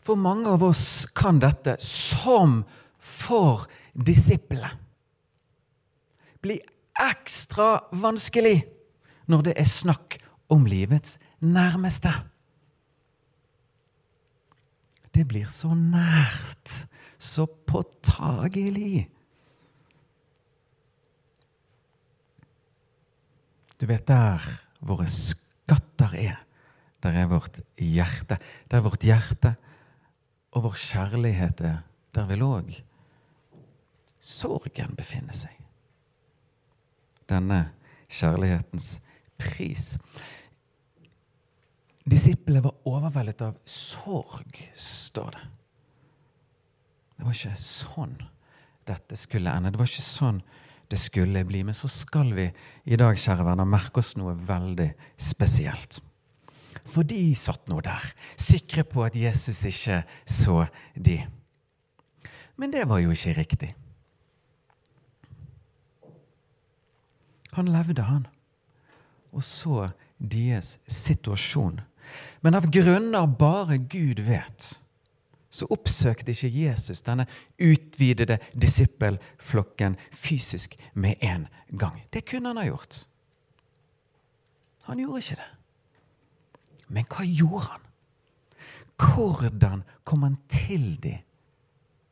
For 0.00 0.16
mange 0.16 0.48
av 0.48 0.64
oss 0.64 1.04
kan 1.12 1.36
dette, 1.42 1.74
som 1.84 2.62
for 2.96 3.66
disiplene, 3.98 4.70
bli 6.42 6.58
ekstra 6.98 7.78
vanskelig 7.98 8.62
når 9.28 9.48
det 9.48 9.54
er 9.58 9.68
snakk 9.68 10.18
om 10.54 10.66
livets 10.70 11.18
nærmeste. 11.44 12.12
Det 15.14 15.24
blir 15.26 15.48
så 15.50 15.72
nært, 15.74 16.86
så 17.18 17.46
påtagelig. 17.66 19.08
Du 23.78 23.86
vet 23.86 24.06
der 24.06 24.44
våre 24.82 25.06
skatter 25.10 26.14
er. 26.18 26.38
Der 27.02 27.14
er 27.14 27.28
vårt 27.30 27.60
hjerte. 27.78 28.38
Der 28.70 28.82
vårt 28.82 29.06
hjerte 29.06 29.54
og 30.54 30.64
vår 30.68 30.78
kjærlighet 30.82 31.60
er, 31.66 31.82
der 32.14 32.26
vil 32.30 32.46
òg 32.46 32.70
sorgen 34.28 34.96
befinner 34.98 35.36
seg. 35.36 35.54
Denne 37.28 37.62
kjærlighetens 38.08 38.98
pris. 39.40 39.94
Disiplene 42.08 42.64
var 42.64 42.76
overveldet 42.88 43.44
av 43.44 43.56
sorg, 43.68 44.60
står 44.74 45.34
det. 45.36 45.44
Det 47.18 47.26
var 47.26 47.34
ikke 47.34 47.60
sånn 47.60 48.16
dette 48.88 49.18
skulle 49.18 49.52
ende. 49.52 49.72
Det 49.74 49.80
var 49.80 49.90
ikke 49.90 50.06
sånn 50.06 50.38
det 50.88 51.00
skulle 51.00 51.42
bli. 51.44 51.64
Men 51.66 51.76
så 51.76 51.90
skal 51.92 52.30
vi 52.36 52.46
i 52.88 52.98
dag 53.00 53.18
kjære 53.18 53.44
venner, 53.44 53.68
merke 53.68 54.00
oss 54.00 54.14
noe 54.16 54.36
veldig 54.48 54.88
spesielt. 55.20 55.98
For 56.88 57.04
de 57.04 57.34
satt 57.36 57.68
nå 57.68 57.82
der, 57.84 58.06
sikre 58.40 58.86
på 58.88 59.04
at 59.04 59.16
Jesus 59.18 59.60
ikke 59.68 60.00
så 60.24 60.62
de. 60.94 61.18
Men 62.56 62.72
det 62.72 62.86
var 62.88 63.02
jo 63.02 63.12
ikke 63.12 63.36
riktig. 63.36 63.74
Han 67.58 67.72
levde, 67.74 68.02
han, 68.06 68.26
og 69.34 69.42
så 69.42 69.88
deres 70.18 70.76
situasjon. 70.86 71.80
Men 72.40 72.54
av 72.54 72.68
grunner 72.70 73.26
bare 73.26 73.80
Gud 73.82 74.22
vet, 74.22 74.68
så 75.50 75.66
oppsøkte 75.74 76.30
ikke 76.30 76.52
Jesus 76.54 77.02
denne 77.02 77.26
utvidede 77.58 78.36
disippelflokken 78.54 79.96
fysisk 80.14 80.76
med 80.94 81.18
en 81.18 81.48
gang. 81.74 81.98
Det 82.14 82.22
kunne 82.30 82.52
han 82.52 82.62
ha 82.62 82.68
gjort. 82.68 83.00
Han 84.86 85.02
gjorde 85.02 85.24
ikke 85.24 85.40
det. 85.42 85.50
Men 86.94 87.10
hva 87.10 87.26
gjorde 87.26 87.64
han? 87.72 87.86
Hvordan 89.02 89.82
kom 90.06 90.22
han 90.22 90.38
til 90.46 90.92
dem 91.02 91.26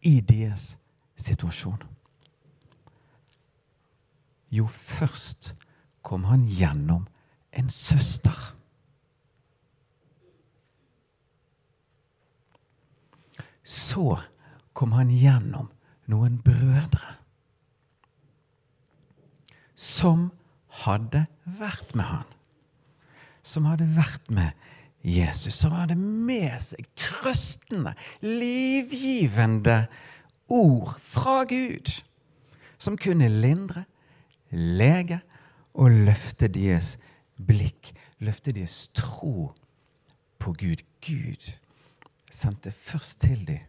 i 0.03 0.19
deres 0.27 0.73
situasjon? 1.15 1.87
Jo, 4.57 4.67
først 4.71 5.53
kom 6.07 6.25
han 6.31 6.47
gjennom 6.49 7.05
en 7.53 7.71
søster. 7.73 8.37
Så 13.67 14.17
kom 14.77 14.95
han 14.95 15.11
gjennom 15.11 15.69
noen 16.07 16.39
brødre 16.45 17.17
som 19.77 20.31
hadde 20.85 21.27
vært 21.59 21.95
med 21.99 22.09
han. 22.09 22.31
Som 23.47 23.69
hadde 23.69 23.87
vært 23.97 24.31
med 24.33 24.55
Jesus. 25.07 25.55
Som 25.61 25.75
hadde 25.77 25.97
med 25.99 26.57
seg 26.63 26.89
trøstende, 26.99 27.93
livgivende 28.25 29.85
ord 30.49 30.97
fra 31.03 31.43
Gud. 31.49 31.93
Som 32.79 32.99
kunne 33.01 33.29
lindre, 33.31 33.85
lege 34.51 35.21
og 35.75 35.91
løfte 35.91 36.49
deres 36.49 36.97
blikk. 37.37 37.93
Løfte 38.19 38.53
deres 38.53 38.89
tro 38.97 39.53
på 40.39 40.53
Gud. 40.53 40.83
Gud 41.07 41.53
sendte 42.31 42.71
først 42.71 43.21
til 43.21 43.47
dem 43.47 43.65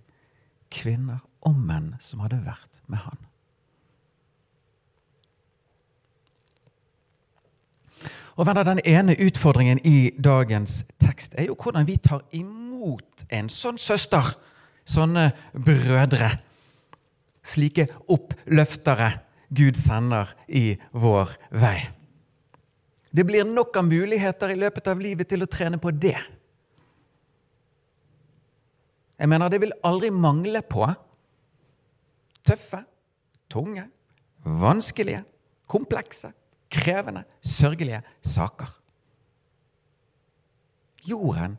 kvinner 0.74 1.24
og 1.48 1.56
menn 1.56 1.94
som 2.04 2.24
hadde 2.24 2.42
vært 2.44 2.82
med 2.92 3.04
han. 3.06 3.28
Og 8.38 8.46
venner, 8.46 8.64
Den 8.64 8.80
ene 8.86 9.16
utfordringen 9.26 9.80
i 9.84 10.12
dagens 10.24 10.86
tekst 11.00 11.34
er 11.38 11.48
jo 11.50 11.56
hvordan 11.56 11.88
vi 11.88 11.98
tar 11.98 12.22
imot 12.32 13.26
en 13.30 13.50
sånn 13.50 13.80
søster, 13.82 14.36
sånne 14.86 15.32
brødre. 15.54 16.38
Slike 17.44 17.88
oppløftere 18.08 19.27
Gud 19.50 19.78
sender 19.80 20.34
i 20.48 20.76
vår 20.92 21.36
vei. 21.52 21.78
Det 23.12 23.24
blir 23.26 23.48
nok 23.48 23.78
av 23.80 23.88
muligheter 23.88 24.52
i 24.52 24.60
løpet 24.60 24.90
av 24.92 25.00
livet 25.02 25.30
til 25.32 25.44
å 25.44 25.50
trene 25.50 25.80
på 25.82 25.92
det. 25.96 26.18
Jeg 29.18 29.30
mener, 29.32 29.50
det 29.50 29.62
vil 29.64 29.74
aldri 29.88 30.12
mangle 30.14 30.62
på 30.62 30.86
tøffe, 32.46 32.84
tunge, 33.50 33.88
vanskelige, 34.44 35.24
komplekse, 35.68 36.30
krevende, 36.72 37.24
sørgelige 37.42 38.04
saker. 38.22 38.70
Jorden 41.08 41.58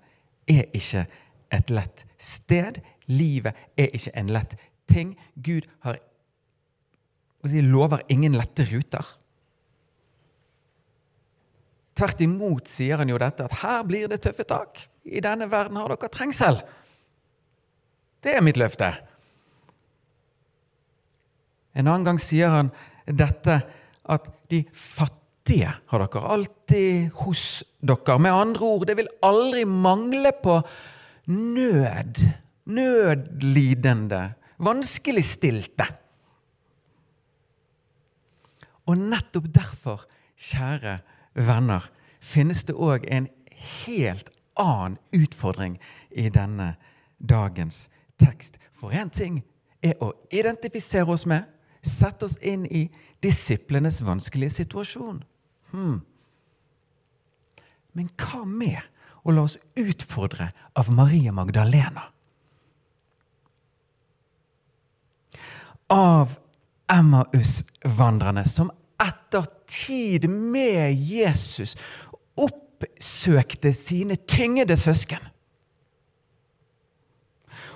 er 0.48 0.68
ikke 0.76 1.06
et 1.52 1.72
lett 1.72 2.04
sted. 2.20 2.80
Livet 3.08 3.56
er 3.76 3.90
ikke 3.96 4.14
en 4.20 4.30
lett 4.32 4.54
ting. 4.88 5.14
Gud 5.34 5.66
har 5.84 5.98
lover 7.42 8.02
ingen 8.08 8.36
lette 8.36 8.66
ruter. 8.68 9.04
Tvert 11.98 12.20
imot 12.22 12.70
sier 12.70 13.00
han 13.00 13.10
jo 13.10 13.18
dette 13.18 13.46
at 13.46 13.60
her 13.62 13.82
blir 13.86 14.10
det 14.10 14.20
tøffe 14.22 14.46
tak. 14.46 14.78
I 15.02 15.22
denne 15.24 15.48
verden 15.50 15.78
har 15.80 15.90
dere 15.90 16.10
trengsel. 16.12 16.60
Det 18.22 18.36
er 18.36 18.44
mitt 18.44 18.58
løfte. 18.58 18.92
En 21.78 21.86
annen 21.86 22.06
gang 22.06 22.20
sier 22.22 22.50
han 22.52 22.70
dette 23.06 23.60
at 24.08 24.30
de 24.50 24.62
fattige 24.74 25.70
har 25.90 26.04
dere 26.04 26.32
alltid 26.34 27.10
hos 27.22 27.44
dere. 27.80 28.18
Med 28.22 28.34
andre 28.34 28.66
ord, 28.66 28.86
det 28.86 28.98
vil 28.98 29.10
aldri 29.26 29.64
mangle 29.68 30.34
på 30.42 30.58
nød, 31.28 32.20
nødlidende, 32.66 34.22
vanskeligstilte. 34.58 35.86
Og 38.88 38.96
nettopp 38.96 39.50
derfor, 39.52 40.06
kjære 40.40 40.98
venner, 41.34 41.90
finnes 42.20 42.64
det 42.64 42.74
òg 42.74 43.04
en 43.12 43.28
helt 43.84 44.30
annen 44.58 44.96
utfordring 45.12 45.76
i 46.10 46.28
denne 46.32 46.74
dagens 47.18 47.86
tekst. 48.18 48.58
For 48.72 48.94
én 48.94 49.12
ting 49.12 49.42
er 49.84 49.98
å 50.02 50.12
identifisere 50.32 51.12
oss 51.12 51.26
med, 51.28 51.44
sette 51.82 52.26
oss 52.26 52.38
inn 52.42 52.64
i 52.66 52.88
disiplenes 53.22 54.00
vanskelige 54.06 54.56
situasjon. 54.62 55.22
Hmm. 55.70 56.00
Men 57.92 58.10
hva 58.16 58.44
med 58.46 58.80
å 59.26 59.34
la 59.34 59.44
oss 59.44 59.58
utfordre 59.76 60.50
av 60.78 60.90
Maria 60.94 61.32
Magdalena? 61.34 62.08
Av 65.92 66.38
Emmaus-vandrerne 66.92 68.44
som 68.48 68.70
etter 69.02 69.46
tid 69.68 70.28
med 70.30 70.94
Jesus 70.94 71.76
oppsøkte 72.38 73.72
sine 73.76 74.16
tyngede 74.16 74.76
søsken 74.76 75.22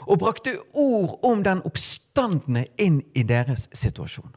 og 0.03 0.18
brakte 0.18 0.57
ord 0.75 1.18
om 1.22 1.44
den 1.46 1.62
oppstandende 1.66 2.64
inn 2.81 3.01
i 3.14 3.22
deres 3.27 3.68
situasjon. 3.77 4.33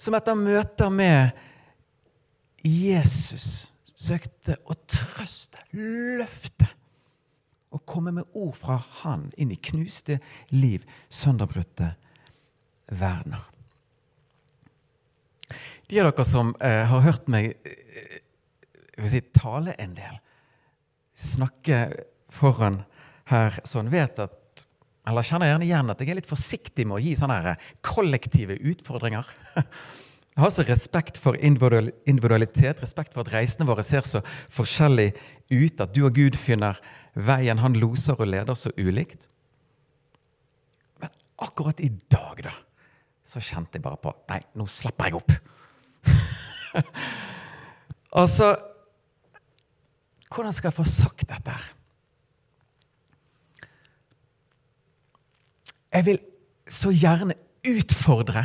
Som 0.00 0.16
etter 0.16 0.34
møter 0.38 0.90
med 0.90 1.30
Jesus 2.64 3.70
søkte 3.94 4.56
å 4.64 4.74
trøste, 4.88 5.60
løfte 5.76 6.59
og 7.70 7.84
komme 7.86 8.12
med 8.14 8.28
ord 8.34 8.56
fra 8.58 8.80
Han 9.02 9.28
inn 9.38 9.52
i 9.54 9.58
knuste 9.70 10.18
liv, 10.50 10.84
sønderbrutte 11.08 11.94
verdener. 12.90 13.46
De 15.90 15.98
av 15.98 16.10
dere 16.10 16.26
som 16.26 16.52
eh, 16.62 16.84
har 16.86 17.02
hørt 17.02 17.30
meg 17.30 17.52
eh, 17.66 18.18
si, 19.10 19.22
tale 19.34 19.74
en 19.78 19.96
del, 19.96 20.18
snakke 21.18 21.80
foran 22.30 22.82
her 23.30 23.58
sånn, 23.66 23.90
vet 23.90 24.18
at 24.22 24.36
eller 25.10 25.26
kjenner 25.26 25.48
gjerne 25.48 25.66
igjen 25.66 25.90
at 25.90 26.02
jeg 26.02 26.12
er 26.12 26.18
litt 26.20 26.28
forsiktig 26.28 26.84
med 26.86 26.98
å 26.98 27.02
gi 27.02 27.16
sånne 27.18 27.38
her 27.40 27.70
kollektive 27.82 28.58
utfordringer. 28.70 29.26
Jeg 30.36 30.44
har 30.44 30.52
så 30.54 30.64
respekt 30.64 31.18
for 31.18 31.36
individualitet, 31.42 32.82
respekt 32.82 33.14
for 33.14 33.26
at 33.26 33.32
reisene 33.34 33.66
våre 33.68 33.82
ser 33.84 34.06
så 34.06 34.22
forskjellig 34.54 35.10
ut, 35.50 35.80
at 35.82 35.90
du 35.92 36.04
og 36.06 36.14
Gud 36.16 36.38
finner 36.38 36.78
veien 37.18 37.58
han 37.58 37.74
loser 37.76 38.20
og 38.20 38.30
leder 38.30 38.56
så 38.56 38.70
ulikt. 38.78 39.26
Men 41.02 41.10
akkurat 41.42 41.82
i 41.82 41.90
dag, 42.12 42.44
da, 42.46 42.54
så 43.26 43.42
kjente 43.42 43.78
jeg 43.78 43.84
bare 43.84 44.00
på 44.00 44.14
Nei, 44.30 44.40
nå 44.54 44.68
slipper 44.70 45.10
jeg 45.10 45.18
opp. 45.18 45.34
altså 48.22 48.54
hvordan 50.30 50.54
skal 50.54 50.70
jeg 50.70 50.78
få 50.78 50.86
sagt 50.86 51.26
dette? 51.26 51.50
her? 51.50 51.70
Jeg 55.90 56.06
vil 56.06 56.20
så 56.70 56.92
gjerne 56.94 57.34
utfordre 57.66 58.44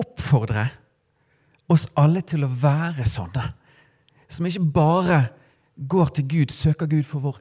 oppfordre 0.00 0.68
oss 1.72 1.88
alle 1.98 2.22
til 2.26 2.46
å 2.46 2.52
være 2.62 3.06
sånne. 3.08 3.46
Som 4.30 4.48
ikke 4.48 4.70
bare 4.74 5.20
går 5.76 6.12
til 6.16 6.28
Gud, 6.30 6.54
søker 6.54 6.88
Gud 6.90 7.06
for 7.06 7.24
vår 7.24 7.40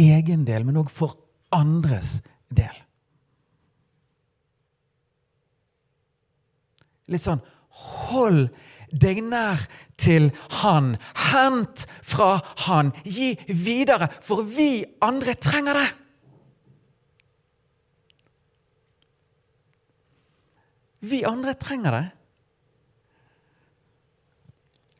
egen 0.00 0.46
del, 0.48 0.64
men 0.64 0.80
òg 0.80 0.90
for 0.92 1.16
andres 1.52 2.20
del. 2.52 2.74
Litt 7.12 7.24
sånn 7.24 7.42
Hold 7.72 8.50
deg 8.92 9.22
nær 9.24 9.62
til 9.96 10.28
Han. 10.60 10.98
Hent 11.30 11.86
fra 12.04 12.42
Han. 12.66 12.90
Gi 13.08 13.32
videre, 13.48 14.10
for 14.20 14.44
vi 14.44 14.84
andre 15.00 15.32
trenger 15.40 15.80
det. 15.80 15.86
Vi 21.02 21.24
andre 21.26 21.54
trenger 21.58 21.96
det. 21.96 22.04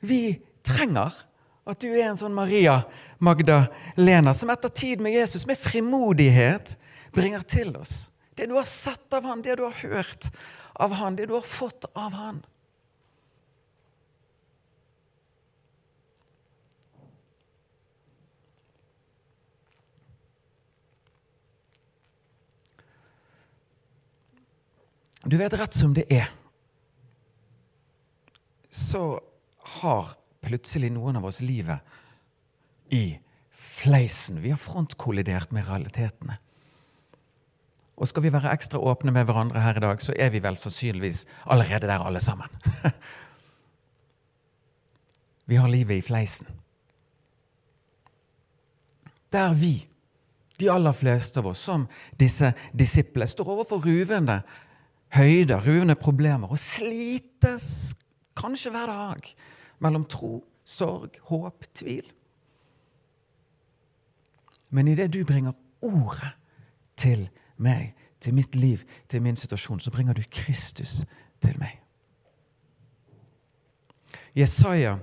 Vi 0.03 0.23
trenger 0.67 1.15
at 1.63 1.79
du 1.79 1.93
er 1.93 2.09
en 2.09 2.19
sånn 2.19 2.35
Maria 2.35 2.81
Magdalena 3.23 4.35
som 4.35 4.51
etter 4.51 4.73
tid 4.75 5.03
med 5.03 5.15
Jesus 5.15 5.47
med 5.47 5.61
frimodighet 5.63 6.75
bringer 7.15 7.45
til 7.47 7.77
oss 7.79 8.09
det 8.35 8.49
du 8.49 8.55
har 8.57 8.67
sett 8.67 9.13
av 9.15 9.27
han, 9.29 9.43
det 9.45 9.57
du 9.61 9.63
har 9.67 9.77
hørt 9.85 10.31
av 10.73 10.95
han, 10.97 11.17
det 11.17 11.29
du 11.29 11.35
har 11.37 11.45
fått 11.45 11.85
av 11.93 12.15
han. 12.17 12.41
Du 25.33 25.39
vet, 25.41 25.55
rett 25.57 25.73
som 25.73 25.95
det 25.97 26.03
er, 26.13 26.27
så 28.69 29.17
har 29.79 30.11
plutselig 30.45 30.91
noen 30.93 31.17
av 31.17 31.25
oss 31.25 31.39
livet 31.41 31.81
i 32.93 33.15
fleisen. 33.49 34.43
Vi 34.45 34.51
har 34.53 34.59
frontkollidert 34.61 35.55
med 35.57 35.65
realitetene. 35.71 36.35
Og 37.97 38.11
skal 38.11 38.27
vi 38.27 38.33
være 38.35 38.53
ekstra 38.53 38.83
åpne 38.93 39.15
med 39.17 39.25
hverandre 39.25 39.63
her 39.65 39.81
i 39.81 39.83
dag, 39.87 40.03
så 40.05 40.13
er 40.13 40.35
vi 40.35 40.43
vel 40.45 40.59
sannsynligvis 40.61 41.23
allerede 41.49 41.89
der, 41.89 42.05
alle 42.05 42.21
sammen. 42.21 42.53
vi 45.49 45.57
har 45.57 45.73
livet 45.73 46.03
i 46.03 46.05
fleisen. 46.11 46.51
Der 49.33 49.57
vi, 49.57 49.79
de 50.61 50.69
aller 50.75 50.93
fleste 50.93 51.41
av 51.41 51.49
oss, 51.55 51.65
som 51.65 51.89
disse 52.21 52.53
disiplene, 52.77 53.33
står 53.33 53.55
overfor 53.57 53.81
ruvende 53.89 54.43
høyder, 55.13 55.61
ruvende 55.67 55.97
problemer, 55.99 56.51
og 56.53 56.61
slites 56.61 57.95
kanskje 58.39 58.73
hver 58.73 58.91
dag 58.91 59.29
mellom 59.83 60.07
tro, 60.09 60.41
sorg, 60.65 61.19
håp, 61.29 61.67
tvil. 61.75 62.07
Men 64.73 64.89
idet 64.89 65.13
du 65.13 65.21
bringer 65.29 65.53
ordet 65.83 66.33
til 66.97 67.27
meg, 67.57 67.93
til 68.21 68.35
mitt 68.35 68.55
liv, 68.55 68.85
til 69.09 69.23
min 69.23 69.37
situasjon, 69.37 69.81
så 69.81 69.91
bringer 69.91 70.17
du 70.17 70.23
Kristus 70.31 71.03
til 71.43 71.59
meg. 71.61 71.77
Jesaja 74.37 74.97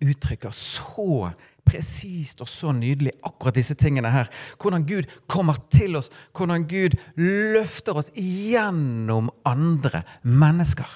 uttrykker 0.00 0.54
så 0.54 1.34
presist 1.66 2.42
og 2.44 2.50
så 2.50 2.72
nydelig 2.76 3.14
akkurat 3.24 3.56
disse 3.58 3.76
tingene 3.78 4.10
her. 4.12 4.30
Hvordan 4.60 4.86
Gud 4.88 5.08
kommer 5.30 5.58
til 5.72 5.96
oss, 5.98 6.10
hvordan 6.36 6.66
Gud 6.68 6.96
løfter 7.16 8.00
oss 8.00 8.12
gjennom 8.14 9.30
andre 9.46 10.02
mennesker. 10.22 10.88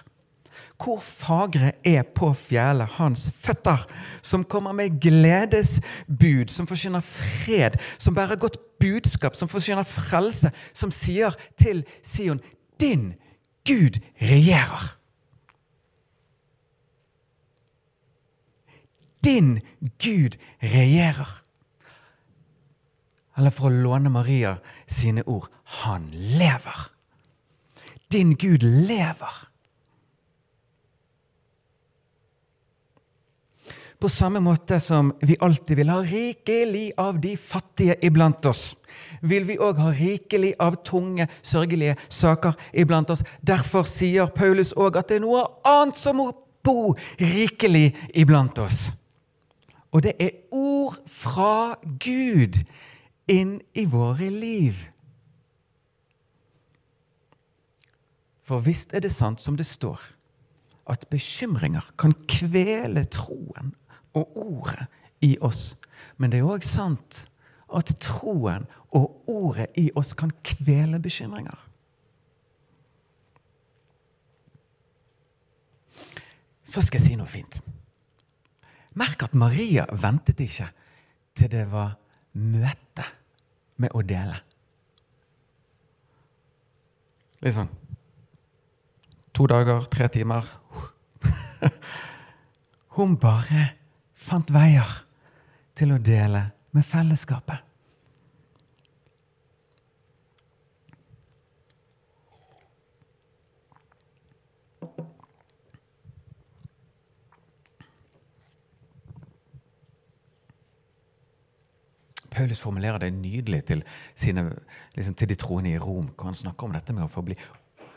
Hvor 0.78 1.00
fagre 1.02 1.72
er 1.86 2.04
på 2.14 2.30
fjellet 2.38 2.98
hans 2.98 3.26
føtter, 3.34 3.82
som 4.22 4.44
kommer 4.46 4.76
med 4.76 5.00
gledesbud, 5.02 6.52
som 6.54 6.68
forsyner 6.70 7.02
fred, 7.02 7.78
som 7.98 8.14
bærer 8.14 8.38
godt 8.38 8.60
budskap, 8.78 9.34
som 9.34 9.50
forsyner 9.50 9.86
frelse, 9.88 10.52
som 10.72 10.94
sier 10.94 11.34
til 11.58 11.82
Sion 12.02 12.38
Din 12.78 13.10
Gud 13.66 13.98
regjerer. 14.22 14.97
Din 19.24 19.60
Gud 19.98 20.38
regjerer. 20.60 21.28
Eller 23.38 23.54
for 23.54 23.70
å 23.70 23.82
låne 23.84 24.10
Maria 24.10 24.56
sine 24.86 25.22
ord 25.26 25.50
han 25.82 26.08
lever. 26.12 26.88
Din 28.10 28.34
Gud 28.34 28.62
lever. 28.62 29.48
På 33.98 34.08
samme 34.08 34.40
måte 34.40 34.80
som 34.80 35.12
vi 35.20 35.36
alltid 35.40 35.76
vil 35.76 35.88
ha 35.90 36.02
rikelig 36.02 36.92
av 36.96 37.18
de 37.20 37.36
fattige 37.36 37.96
iblant 38.06 38.46
oss, 38.46 38.76
vil 39.22 39.42
vi 39.48 39.56
òg 39.58 39.80
ha 39.82 39.90
rikelig 39.90 40.52
av 40.62 40.76
tunge, 40.86 41.26
sørgelige 41.42 41.96
saker 42.08 42.54
iblant 42.72 43.10
oss. 43.10 43.24
Derfor 43.42 43.88
sier 43.90 44.30
Paulus 44.30 44.70
òg 44.78 45.00
at 45.00 45.10
det 45.10 45.18
er 45.18 45.26
noe 45.26 45.42
annet 45.66 45.98
som 45.98 46.20
må 46.22 46.30
bo 46.62 46.94
rikelig 47.18 47.90
iblant 48.14 48.62
oss. 48.62 48.92
Og 49.92 50.02
det 50.02 50.12
er 50.20 50.30
ord 50.52 50.98
fra 51.06 51.78
Gud 51.82 52.60
inn 53.28 53.58
i 53.74 53.84
våre 53.88 54.28
liv. 54.32 54.76
For 58.44 58.64
visst 58.64 58.94
er 58.96 59.04
det 59.04 59.12
sant 59.12 59.40
som 59.40 59.56
det 59.56 59.66
står, 59.68 60.00
at 60.88 61.08
bekymringer 61.12 61.84
kan 62.00 62.14
kvele 62.28 63.04
troen 63.12 63.74
og 64.16 64.36
ordet 64.40 64.86
i 65.20 65.36
oss. 65.40 65.76
Men 66.16 66.32
det 66.32 66.40
er 66.40 66.48
òg 66.48 66.64
sant 66.64 67.26
at 67.76 67.92
troen 68.00 68.64
og 68.96 69.28
ordet 69.28 69.68
i 69.76 69.90
oss 69.96 70.14
kan 70.16 70.32
kvele 70.44 71.00
bekymringer. 71.00 71.64
Så 76.64 76.84
skal 76.84 77.00
jeg 77.00 77.06
si 77.06 77.16
noe 77.16 77.28
fint. 77.28 77.60
Merk 78.98 79.22
at 79.28 79.34
Maria 79.38 79.86
ventet 79.92 80.40
ikke 80.42 80.68
til 81.38 81.50
det 81.52 81.66
var 81.70 81.94
møte 82.38 83.04
med 83.78 83.94
å 83.94 84.02
dele. 84.02 84.40
Litt 87.44 87.54
sånn 87.54 87.70
To 89.38 89.44
dager, 89.46 89.84
tre 89.86 90.08
timer. 90.10 90.42
Hun 92.96 93.12
bare 93.22 93.68
fant 94.18 94.48
veier 94.50 94.96
til 95.78 95.92
å 95.94 95.98
dele 96.02 96.40
med 96.74 96.82
fellesskapet. 96.82 97.67
Paulus 112.38 112.62
formulerer 112.62 113.02
det 113.02 113.12
nydelig 113.16 113.64
til, 113.66 113.84
sine, 114.14 114.46
liksom 114.94 115.16
til 115.18 115.30
de 115.30 115.38
troende 115.38 115.74
i 115.74 115.78
Rom, 115.82 116.12
hvor 116.14 116.30
han 116.30 116.38
snakker 116.38 116.68
om 116.68 116.76
dette 116.76 116.94
med 116.94 117.08
å 117.08 117.12
få 117.12 117.24
bli 117.26 117.34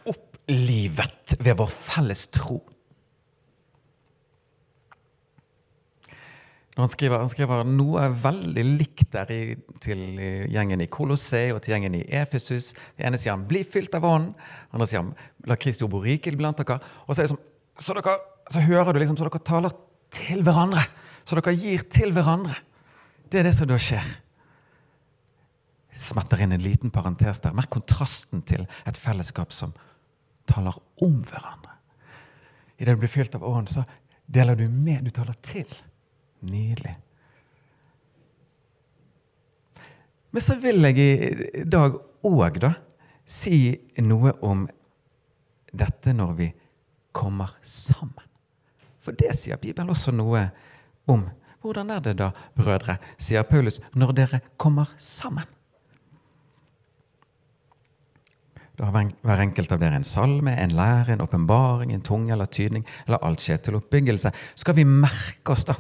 opplivet 0.10 1.36
ved 1.40 1.60
vår 1.60 1.70
felles 1.70 2.26
tro. 2.34 2.58
Når 6.72 6.86
han 6.86 6.92
skriver, 6.94 7.20
han 7.20 7.30
skriver 7.30 7.68
noe 7.68 8.06
veldig 8.24 8.64
likt 8.80 9.12
der 9.12 9.32
i, 9.36 9.42
til 9.84 10.02
gjengen 10.50 10.82
i 10.82 10.88
Kolosseum 10.90 11.58
og 11.58 11.62
til 11.62 11.76
gjengen 11.76 12.00
i 12.00 12.06
Efesus. 12.22 12.72
Det 12.96 13.06
ene 13.06 13.20
sier 13.20 13.36
han 13.36 13.44
'bli 13.46 13.66
fylt 13.68 13.94
av 13.94 14.08
ånden', 14.08 14.34
andre 14.72 14.88
sier 14.88 15.04
han 15.04 15.14
'la 15.46 15.60
Kristi 15.60 15.84
ord 15.84 15.92
bo 15.92 16.00
rikelig 16.00 16.40
blant 16.40 16.58
dere'. 16.58 16.80
Og 17.08 17.16
så, 17.16 17.28
som, 17.28 17.38
så, 17.78 17.94
dere, 17.94 18.18
så, 18.50 18.60
hører 18.60 18.94
du 18.94 19.00
liksom 19.00 19.18
så 19.18 19.28
dere 19.28 19.44
taler 19.44 19.76
til 20.10 20.42
hverandre. 20.42 20.88
Så 21.26 21.36
dere 21.36 21.54
gir 21.54 21.84
til 21.92 22.12
hverandre. 22.12 22.56
Det 23.32 23.40
er 23.40 23.44
det 23.44 23.56
som 23.56 23.68
da 23.68 23.78
skjer. 23.78 24.08
Smetter 25.94 26.42
inn 26.42 26.56
en 26.56 26.64
liten 26.64 26.92
parentes 26.94 27.42
der. 27.44 27.56
Merk 27.56 27.72
kontrasten 27.74 28.44
til 28.48 28.66
et 28.88 28.98
fellesskap 28.98 29.54
som 29.56 29.74
taler 30.50 30.78
om 31.04 31.22
hverandre. 31.28 31.78
Idet 32.82 32.96
du 32.96 33.04
blir 33.04 33.12
fylt 33.12 33.36
av 33.38 33.46
ånd, 33.46 33.70
så 33.70 33.84
deler 34.26 34.58
du 34.58 34.66
med, 34.70 35.04
du 35.06 35.12
taler 35.14 35.38
til. 35.46 35.70
Nydelig. 36.42 36.96
Men 40.32 40.42
så 40.42 40.56
vil 40.64 40.82
jeg 40.88 40.98
i 41.62 41.66
dag 41.68 41.98
òg 42.26 42.62
da 42.64 42.72
si 43.28 43.76
noe 44.02 44.34
om 44.46 44.64
dette 45.72 46.14
når 46.16 46.34
vi 46.40 46.50
kommer 47.16 47.52
sammen. 47.62 48.26
For 49.02 49.18
det 49.18 49.34
sier 49.38 49.60
Bibelen 49.62 49.92
også 49.92 50.14
noe 50.16 50.48
om. 51.10 51.26
Hvordan 51.62 51.92
er 51.94 52.04
det 52.06 52.16
da, 52.22 52.32
brødre, 52.58 52.98
sier 53.22 53.44
Paulus, 53.46 53.82
når 53.94 54.16
dere 54.18 54.42
kommer 54.58 54.90
sammen? 54.98 55.46
Da 58.80 58.88
har 58.88 59.12
hver 59.22 59.44
enkelt 59.44 59.72
av 59.72 59.82
dere 59.82 60.00
en 60.00 60.08
salme, 60.08 60.54
en 60.58 60.76
lære, 60.76 61.14
en 61.14 61.24
åpenbaring, 61.26 61.92
en 61.94 62.04
tunge 62.06 62.34
eller 62.34 62.50
tydning, 62.50 62.86
eller 63.06 63.24
alt 63.26 63.44
skjer 63.44 63.60
til 63.62 63.78
oppbyggelse. 63.78 64.32
Skal 64.56 64.78
vi 64.78 64.88
merke 64.88 65.54
oss, 65.54 65.66
da? 65.68 65.76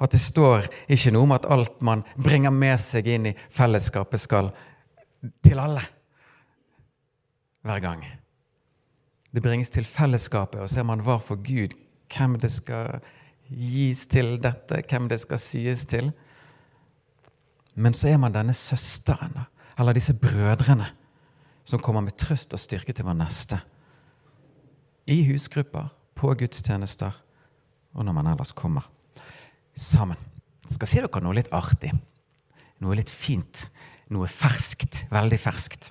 At 0.00 0.14
det 0.14 0.22
står 0.24 0.70
ikke 0.88 1.12
noe 1.12 1.28
om 1.28 1.36
at 1.36 1.48
alt 1.52 1.82
man 1.84 2.02
bringer 2.16 2.54
med 2.54 2.80
seg 2.80 3.10
inn 3.12 3.28
i 3.30 3.36
fellesskapet, 3.52 4.22
skal 4.22 4.48
til 5.44 5.60
alle 5.60 5.84
hver 7.68 7.82
gang. 7.84 8.04
Det 9.30 9.42
bringes 9.44 9.70
til 9.70 9.84
fellesskapet, 9.84 10.62
og 10.64 10.70
ser 10.72 10.86
man 10.88 11.04
hva 11.04 11.18
for 11.22 11.38
Gud 11.44 11.76
hvem 12.10 12.38
det 12.40 12.50
skal 12.50 13.02
gis 13.50 14.06
til 14.10 14.38
dette, 14.42 14.80
hvem 14.88 15.08
det 15.10 15.20
skal 15.22 15.38
sies 15.42 15.84
til. 15.90 16.10
Men 17.74 17.94
så 17.94 18.08
er 18.10 18.18
man 18.22 18.34
denne 18.34 18.54
søsteren, 18.56 19.36
eller 19.78 19.94
disse 19.96 20.14
brødrene, 20.16 20.88
som 21.64 21.82
kommer 21.82 22.04
med 22.04 22.16
trøst 22.18 22.54
og 22.56 22.60
styrke 22.60 22.94
til 22.96 23.06
vår 23.06 23.18
neste. 23.18 23.60
I 25.10 25.22
husgrupper, 25.28 25.90
på 26.14 26.34
gudstjenester 26.36 27.14
og 27.96 28.04
når 28.04 28.16
man 28.16 28.28
ellers 28.32 28.52
kommer 28.52 28.86
sammen. 29.74 30.18
Jeg 30.66 30.76
skal 30.76 30.90
si 30.90 31.00
dere 31.02 31.22
noe 31.24 31.36
litt 31.38 31.50
artig. 31.56 31.90
Noe 32.84 32.98
litt 32.98 33.10
fint. 33.10 33.64
Noe 34.12 34.28
ferskt. 34.30 35.06
Veldig 35.10 35.38
ferskt. 35.40 35.90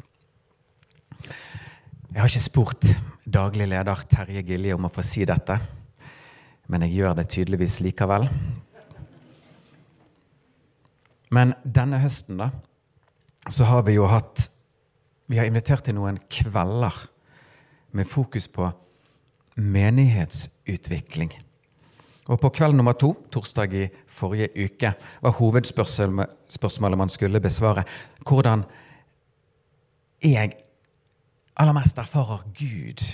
Jeg 2.09 2.21
har 2.21 2.29
ikke 2.29 2.45
spurt 2.45 2.87
daglig 3.29 3.67
leder 3.69 4.05
Terje 4.09 4.41
Gilje 4.45 4.77
om 4.77 4.87
å 4.87 4.93
få 4.93 5.03
si 5.05 5.25
dette, 5.27 5.59
men 6.71 6.85
jeg 6.85 6.95
gjør 6.97 7.19
det 7.19 7.27
tydeligvis 7.29 7.79
likevel. 7.85 8.25
Men 11.29 11.53
denne 11.61 11.99
høsten, 12.01 12.39
da, 12.41 12.49
så 13.53 13.67
har 13.69 13.83
vi 13.85 13.99
jo 13.99 14.07
hatt 14.09 14.47
Vi 15.29 15.37
har 15.37 15.45
invitert 15.45 15.85
til 15.85 15.93
noen 15.93 16.17
kvelder 16.31 16.95
med 17.93 18.07
fokus 18.09 18.47
på 18.49 18.71
menighetsutvikling. 19.59 21.31
Og 22.29 22.39
på 22.41 22.49
kveld 22.53 22.73
nummer 22.77 22.93
to, 22.97 23.11
torsdag 23.33 23.73
i 23.73 23.87
forrige 24.09 24.49
uke, 24.65 24.93
var 25.21 25.37
hovedspørsmålet 25.37 26.97
man 26.97 27.13
skulle 27.13 27.41
besvare 27.41 27.85
hvordan 28.25 28.65
jeg 30.23 30.53
aller 31.57 31.77
mest 31.77 31.97
erfarer 31.97 32.43
Gud 32.57 33.05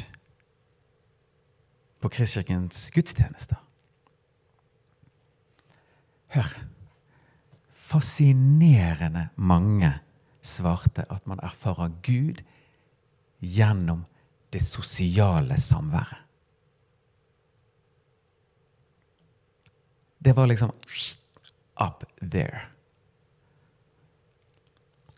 på 2.02 2.10
Kristkirkens 2.10 2.90
gudstjenester. 2.96 3.60
Hør. 6.36 6.50
Fascinerende 7.72 9.28
mange 9.36 9.94
svarte 10.46 11.06
at 11.12 11.26
man 11.28 11.42
erfarer 11.44 11.94
Gud 12.06 12.44
gjennom 13.42 14.06
det 14.54 14.62
sosiale 14.64 15.58
samværet. 15.60 16.22
Det 20.26 20.34
var 20.34 20.48
liksom 20.50 20.72
up 21.82 22.04
there. 22.32 22.62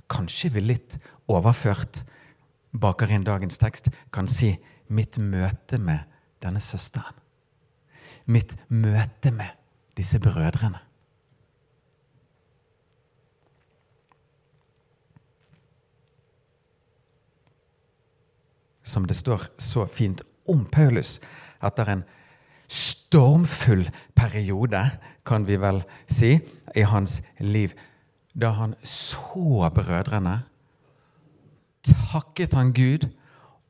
Kanskje 0.10 0.50
vi 0.50 0.62
litt 0.62 0.98
overført 1.28 2.02
baker 2.72 3.12
inn 3.12 3.24
dagens 3.24 3.60
tekst, 3.62 3.88
kan 4.12 4.28
si 4.28 4.56
mitt 4.88 5.18
møte 5.18 5.80
med 5.80 6.04
denne 6.44 6.60
søsteren. 6.64 7.16
Mitt 8.28 8.58
møte 8.68 9.32
med 9.32 9.56
disse 9.96 10.20
brødrene. 10.20 10.87
Som 18.88 19.08
det 19.08 19.18
står 19.20 19.50
så 19.60 19.84
fint 19.92 20.24
om 20.48 20.64
Paulus 20.72 21.18
etter 21.60 21.90
en 21.92 22.04
stormfull 22.72 23.88
periode, 24.16 24.80
kan 25.28 25.48
vi 25.48 25.58
vel 25.60 25.82
si, 26.08 26.38
i 26.76 26.84
hans 26.88 27.22
liv. 27.40 27.74
Da 28.36 28.54
han 28.56 28.76
så 28.84 29.68
brødrene 29.74 30.44
takket 31.88 32.54
han 32.54 32.74
Gud 32.76 33.08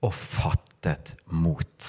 og 0.01 0.13
fattet 0.13 1.15
mot. 1.29 1.87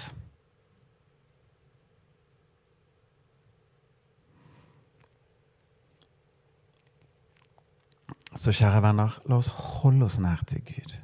Så 8.39 8.53
kjære 8.55 8.83
venner, 8.85 9.17
la 9.27 9.41
oss 9.41 9.49
holde 9.51 10.07
oss 10.07 10.21
nær 10.23 10.45
til 10.47 10.63
Gud. 10.69 10.99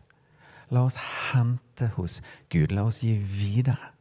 La 0.74 0.82
oss 0.82 0.96
hente 0.98 1.86
hos 1.96 2.20
Gud. 2.50 2.72
La 2.74 2.82
oss 2.82 2.98
gi 3.04 3.14
videre. 3.14 3.92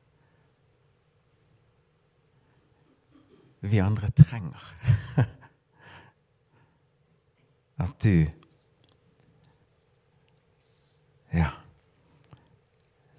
Vi 3.62 3.80
andre 3.80 4.10
trenger 4.18 4.64
at 7.84 7.94
du 8.04 8.26
ja. 11.34 11.52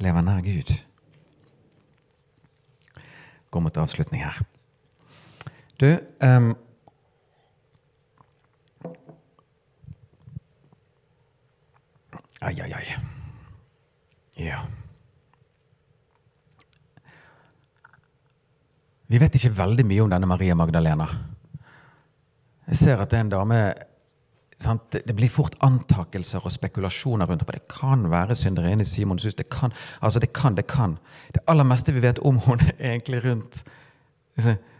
Lever 0.02 0.26
nær 0.26 0.42
Gud. 0.42 0.74
Går 3.50 3.60
mot 3.60 3.76
avslutning 3.76 4.26
her. 4.26 4.42
Du 5.80 5.94
um, 6.26 6.54
Ai, 12.44 12.60
ai, 12.60 12.72
ai. 12.72 13.13
Ja. 14.40 14.64
Vi 19.06 19.20
vet 19.20 19.36
ikke 19.36 19.52
veldig 19.54 19.84
mye 19.86 20.02
om 20.02 20.10
denne 20.10 20.26
Maria 20.26 20.56
Magdalena. 20.58 21.06
Jeg 22.66 22.76
ser 22.80 23.02
at 23.02 23.12
det 23.12 23.18
er 23.18 23.26
en 23.26 23.34
dame 23.34 23.58
sant? 24.58 24.94
Det 24.94 25.14
blir 25.14 25.30
fort 25.30 25.54
antakelser 25.62 26.42
og 26.42 26.52
spekulasjoner 26.54 27.28
rundt 27.28 27.44
henne. 27.44 27.60
Det 27.60 27.68
kan 27.70 28.08
være 28.10 28.36
synderinnen 28.38 28.88
Simon 28.88 29.20
hus. 29.22 29.36
Det 29.36 29.48
kan, 29.52 29.72
altså 30.00 30.18
det 30.18 30.32
kan, 30.32 30.56
det 30.56 30.66
kan. 30.66 30.98
Det 31.34 31.44
aller 31.46 31.68
meste 31.68 31.92
vi 31.92 32.02
vet 32.02 32.18
om 32.18 32.40
henne, 32.46 32.72
er 32.78 32.96
egentlig 32.96 33.24
rundt 33.24 33.64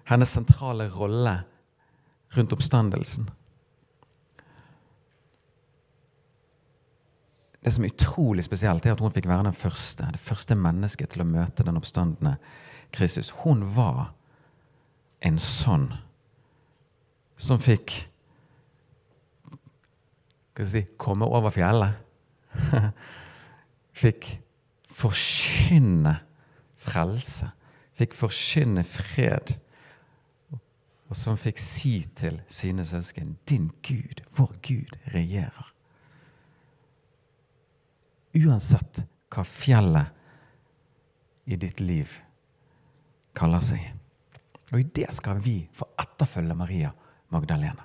hennes 0.09 0.29
sentrale 0.29 0.89
rolle 0.91 1.43
rundt 2.37 2.53
oppstandelsen. 2.53 3.29
Det 7.65 7.73
som 7.73 7.85
er 7.85 7.93
utrolig 7.95 8.45
spesielt, 8.45 8.87
er 8.87 8.93
at 8.93 9.01
hun 9.01 9.13
fikk 9.13 9.29
være 9.29 9.47
den 9.47 9.57
første, 9.57 10.07
det 10.13 10.21
første 10.21 10.57
mennesket 10.59 11.15
til 11.15 11.25
å 11.25 11.29
møte 11.29 11.65
den 11.65 11.81
oppstandende 11.81 12.37
Kristus. 12.93 13.33
Hun 13.45 13.65
var 13.77 14.11
en 15.25 15.39
sånn 15.41 15.89
som 17.41 17.63
fikk 17.63 18.05
skal 20.55 20.67
si, 20.71 20.85
komme 20.97 21.27
over 21.27 21.51
fjellet. 21.51 21.97
Fikk 24.05 24.29
forkynne 24.95 26.13
frelse. 26.79 27.49
Fikk 27.99 28.15
forkynne 28.15 28.85
fred. 28.87 29.57
Og 31.11 31.19
som 31.19 31.39
fikk 31.39 31.59
si 31.59 31.97
til 32.17 32.39
sine 32.47 32.87
søsken 32.87 33.35
Din 33.51 33.73
Gud, 33.83 34.23
vår 34.39 34.55
Gud, 34.63 34.95
regjerer. 35.15 35.74
Uansett 38.35 39.05
hva 39.31 39.45
fjellet 39.47 40.07
i 41.45 41.59
ditt 41.61 41.81
liv 41.81 42.11
kaller 43.37 43.63
seg. 43.65 43.83
Og 44.73 44.81
i 44.81 44.87
det 44.97 45.11
skal 45.15 45.39
vi 45.43 45.59
få 45.75 45.87
etterfølge 46.01 46.57
Maria 46.59 46.91
Magdalena. 47.35 47.85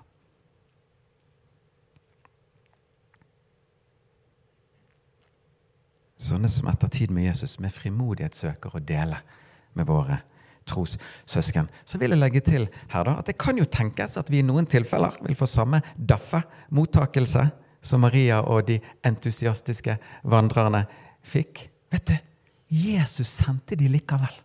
Sånne 6.19 6.49
som 6.51 6.67
etter 6.67 6.91
tid 6.91 7.13
med 7.15 7.29
Jesus 7.29 7.59
med 7.63 7.71
frimodighet 7.71 8.35
søker 8.35 8.75
å 8.75 8.83
dele 8.83 9.21
med 9.77 9.88
våre 9.88 10.19
trossøsken. 10.67 11.69
Så 11.88 11.97
vil 12.01 12.12
jeg 12.13 12.19
legge 12.19 12.41
til 12.43 12.67
her 12.91 13.07
da, 13.07 13.15
at 13.21 13.29
det 13.29 13.38
kan 13.39 13.57
jo 13.57 13.67
tenkes 13.69 14.17
at 14.19 14.29
vi 14.29 14.41
i 14.41 14.45
noen 14.45 14.67
tilfeller 14.69 15.15
vil 15.23 15.38
få 15.39 15.47
samme 15.49 15.81
daffe 15.95 16.41
mottakelse 16.75 17.47
som 17.81 18.03
Maria 18.03 18.41
og 18.41 18.67
de 18.67 18.79
entusiastiske 19.07 19.97
vandrerne 20.23 20.85
fikk. 21.25 21.67
Vet 21.91 22.07
du, 22.09 22.15
Jesus 22.69 23.27
sendte 23.27 23.77
de 23.79 23.87
likevel. 23.89 24.35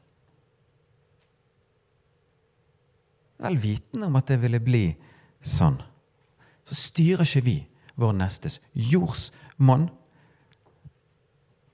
Vel 3.45 3.59
vitende 3.61 4.09
om 4.09 4.17
at 4.17 4.31
det 4.31 4.39
ville 4.41 4.63
bli 4.63 4.87
sånn. 5.45 5.77
Så 6.65 6.79
styrer 6.79 7.27
ikke 7.27 7.45
vi 7.45 7.59
vår 8.01 8.15
nestes 8.17 8.61
jordsmonn 8.73 9.91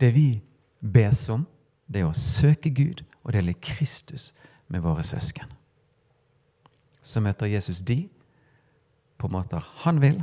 det 0.01 0.11
vi 0.17 0.41
bes 0.81 1.29
om, 1.29 1.45
det 1.87 2.01
er 2.01 2.09
å 2.09 2.17
søke 2.17 2.71
Gud 2.73 3.03
og 3.23 3.35
dele 3.35 3.53
Kristus 3.61 4.31
med 4.71 4.83
våre 4.85 5.05
søsken. 5.05 5.51
Så 7.03 7.21
møter 7.21 7.51
Jesus 7.51 7.83
de 7.85 8.05
på 9.21 9.29
måter 9.29 9.65
han 9.85 10.01
vil, 10.01 10.23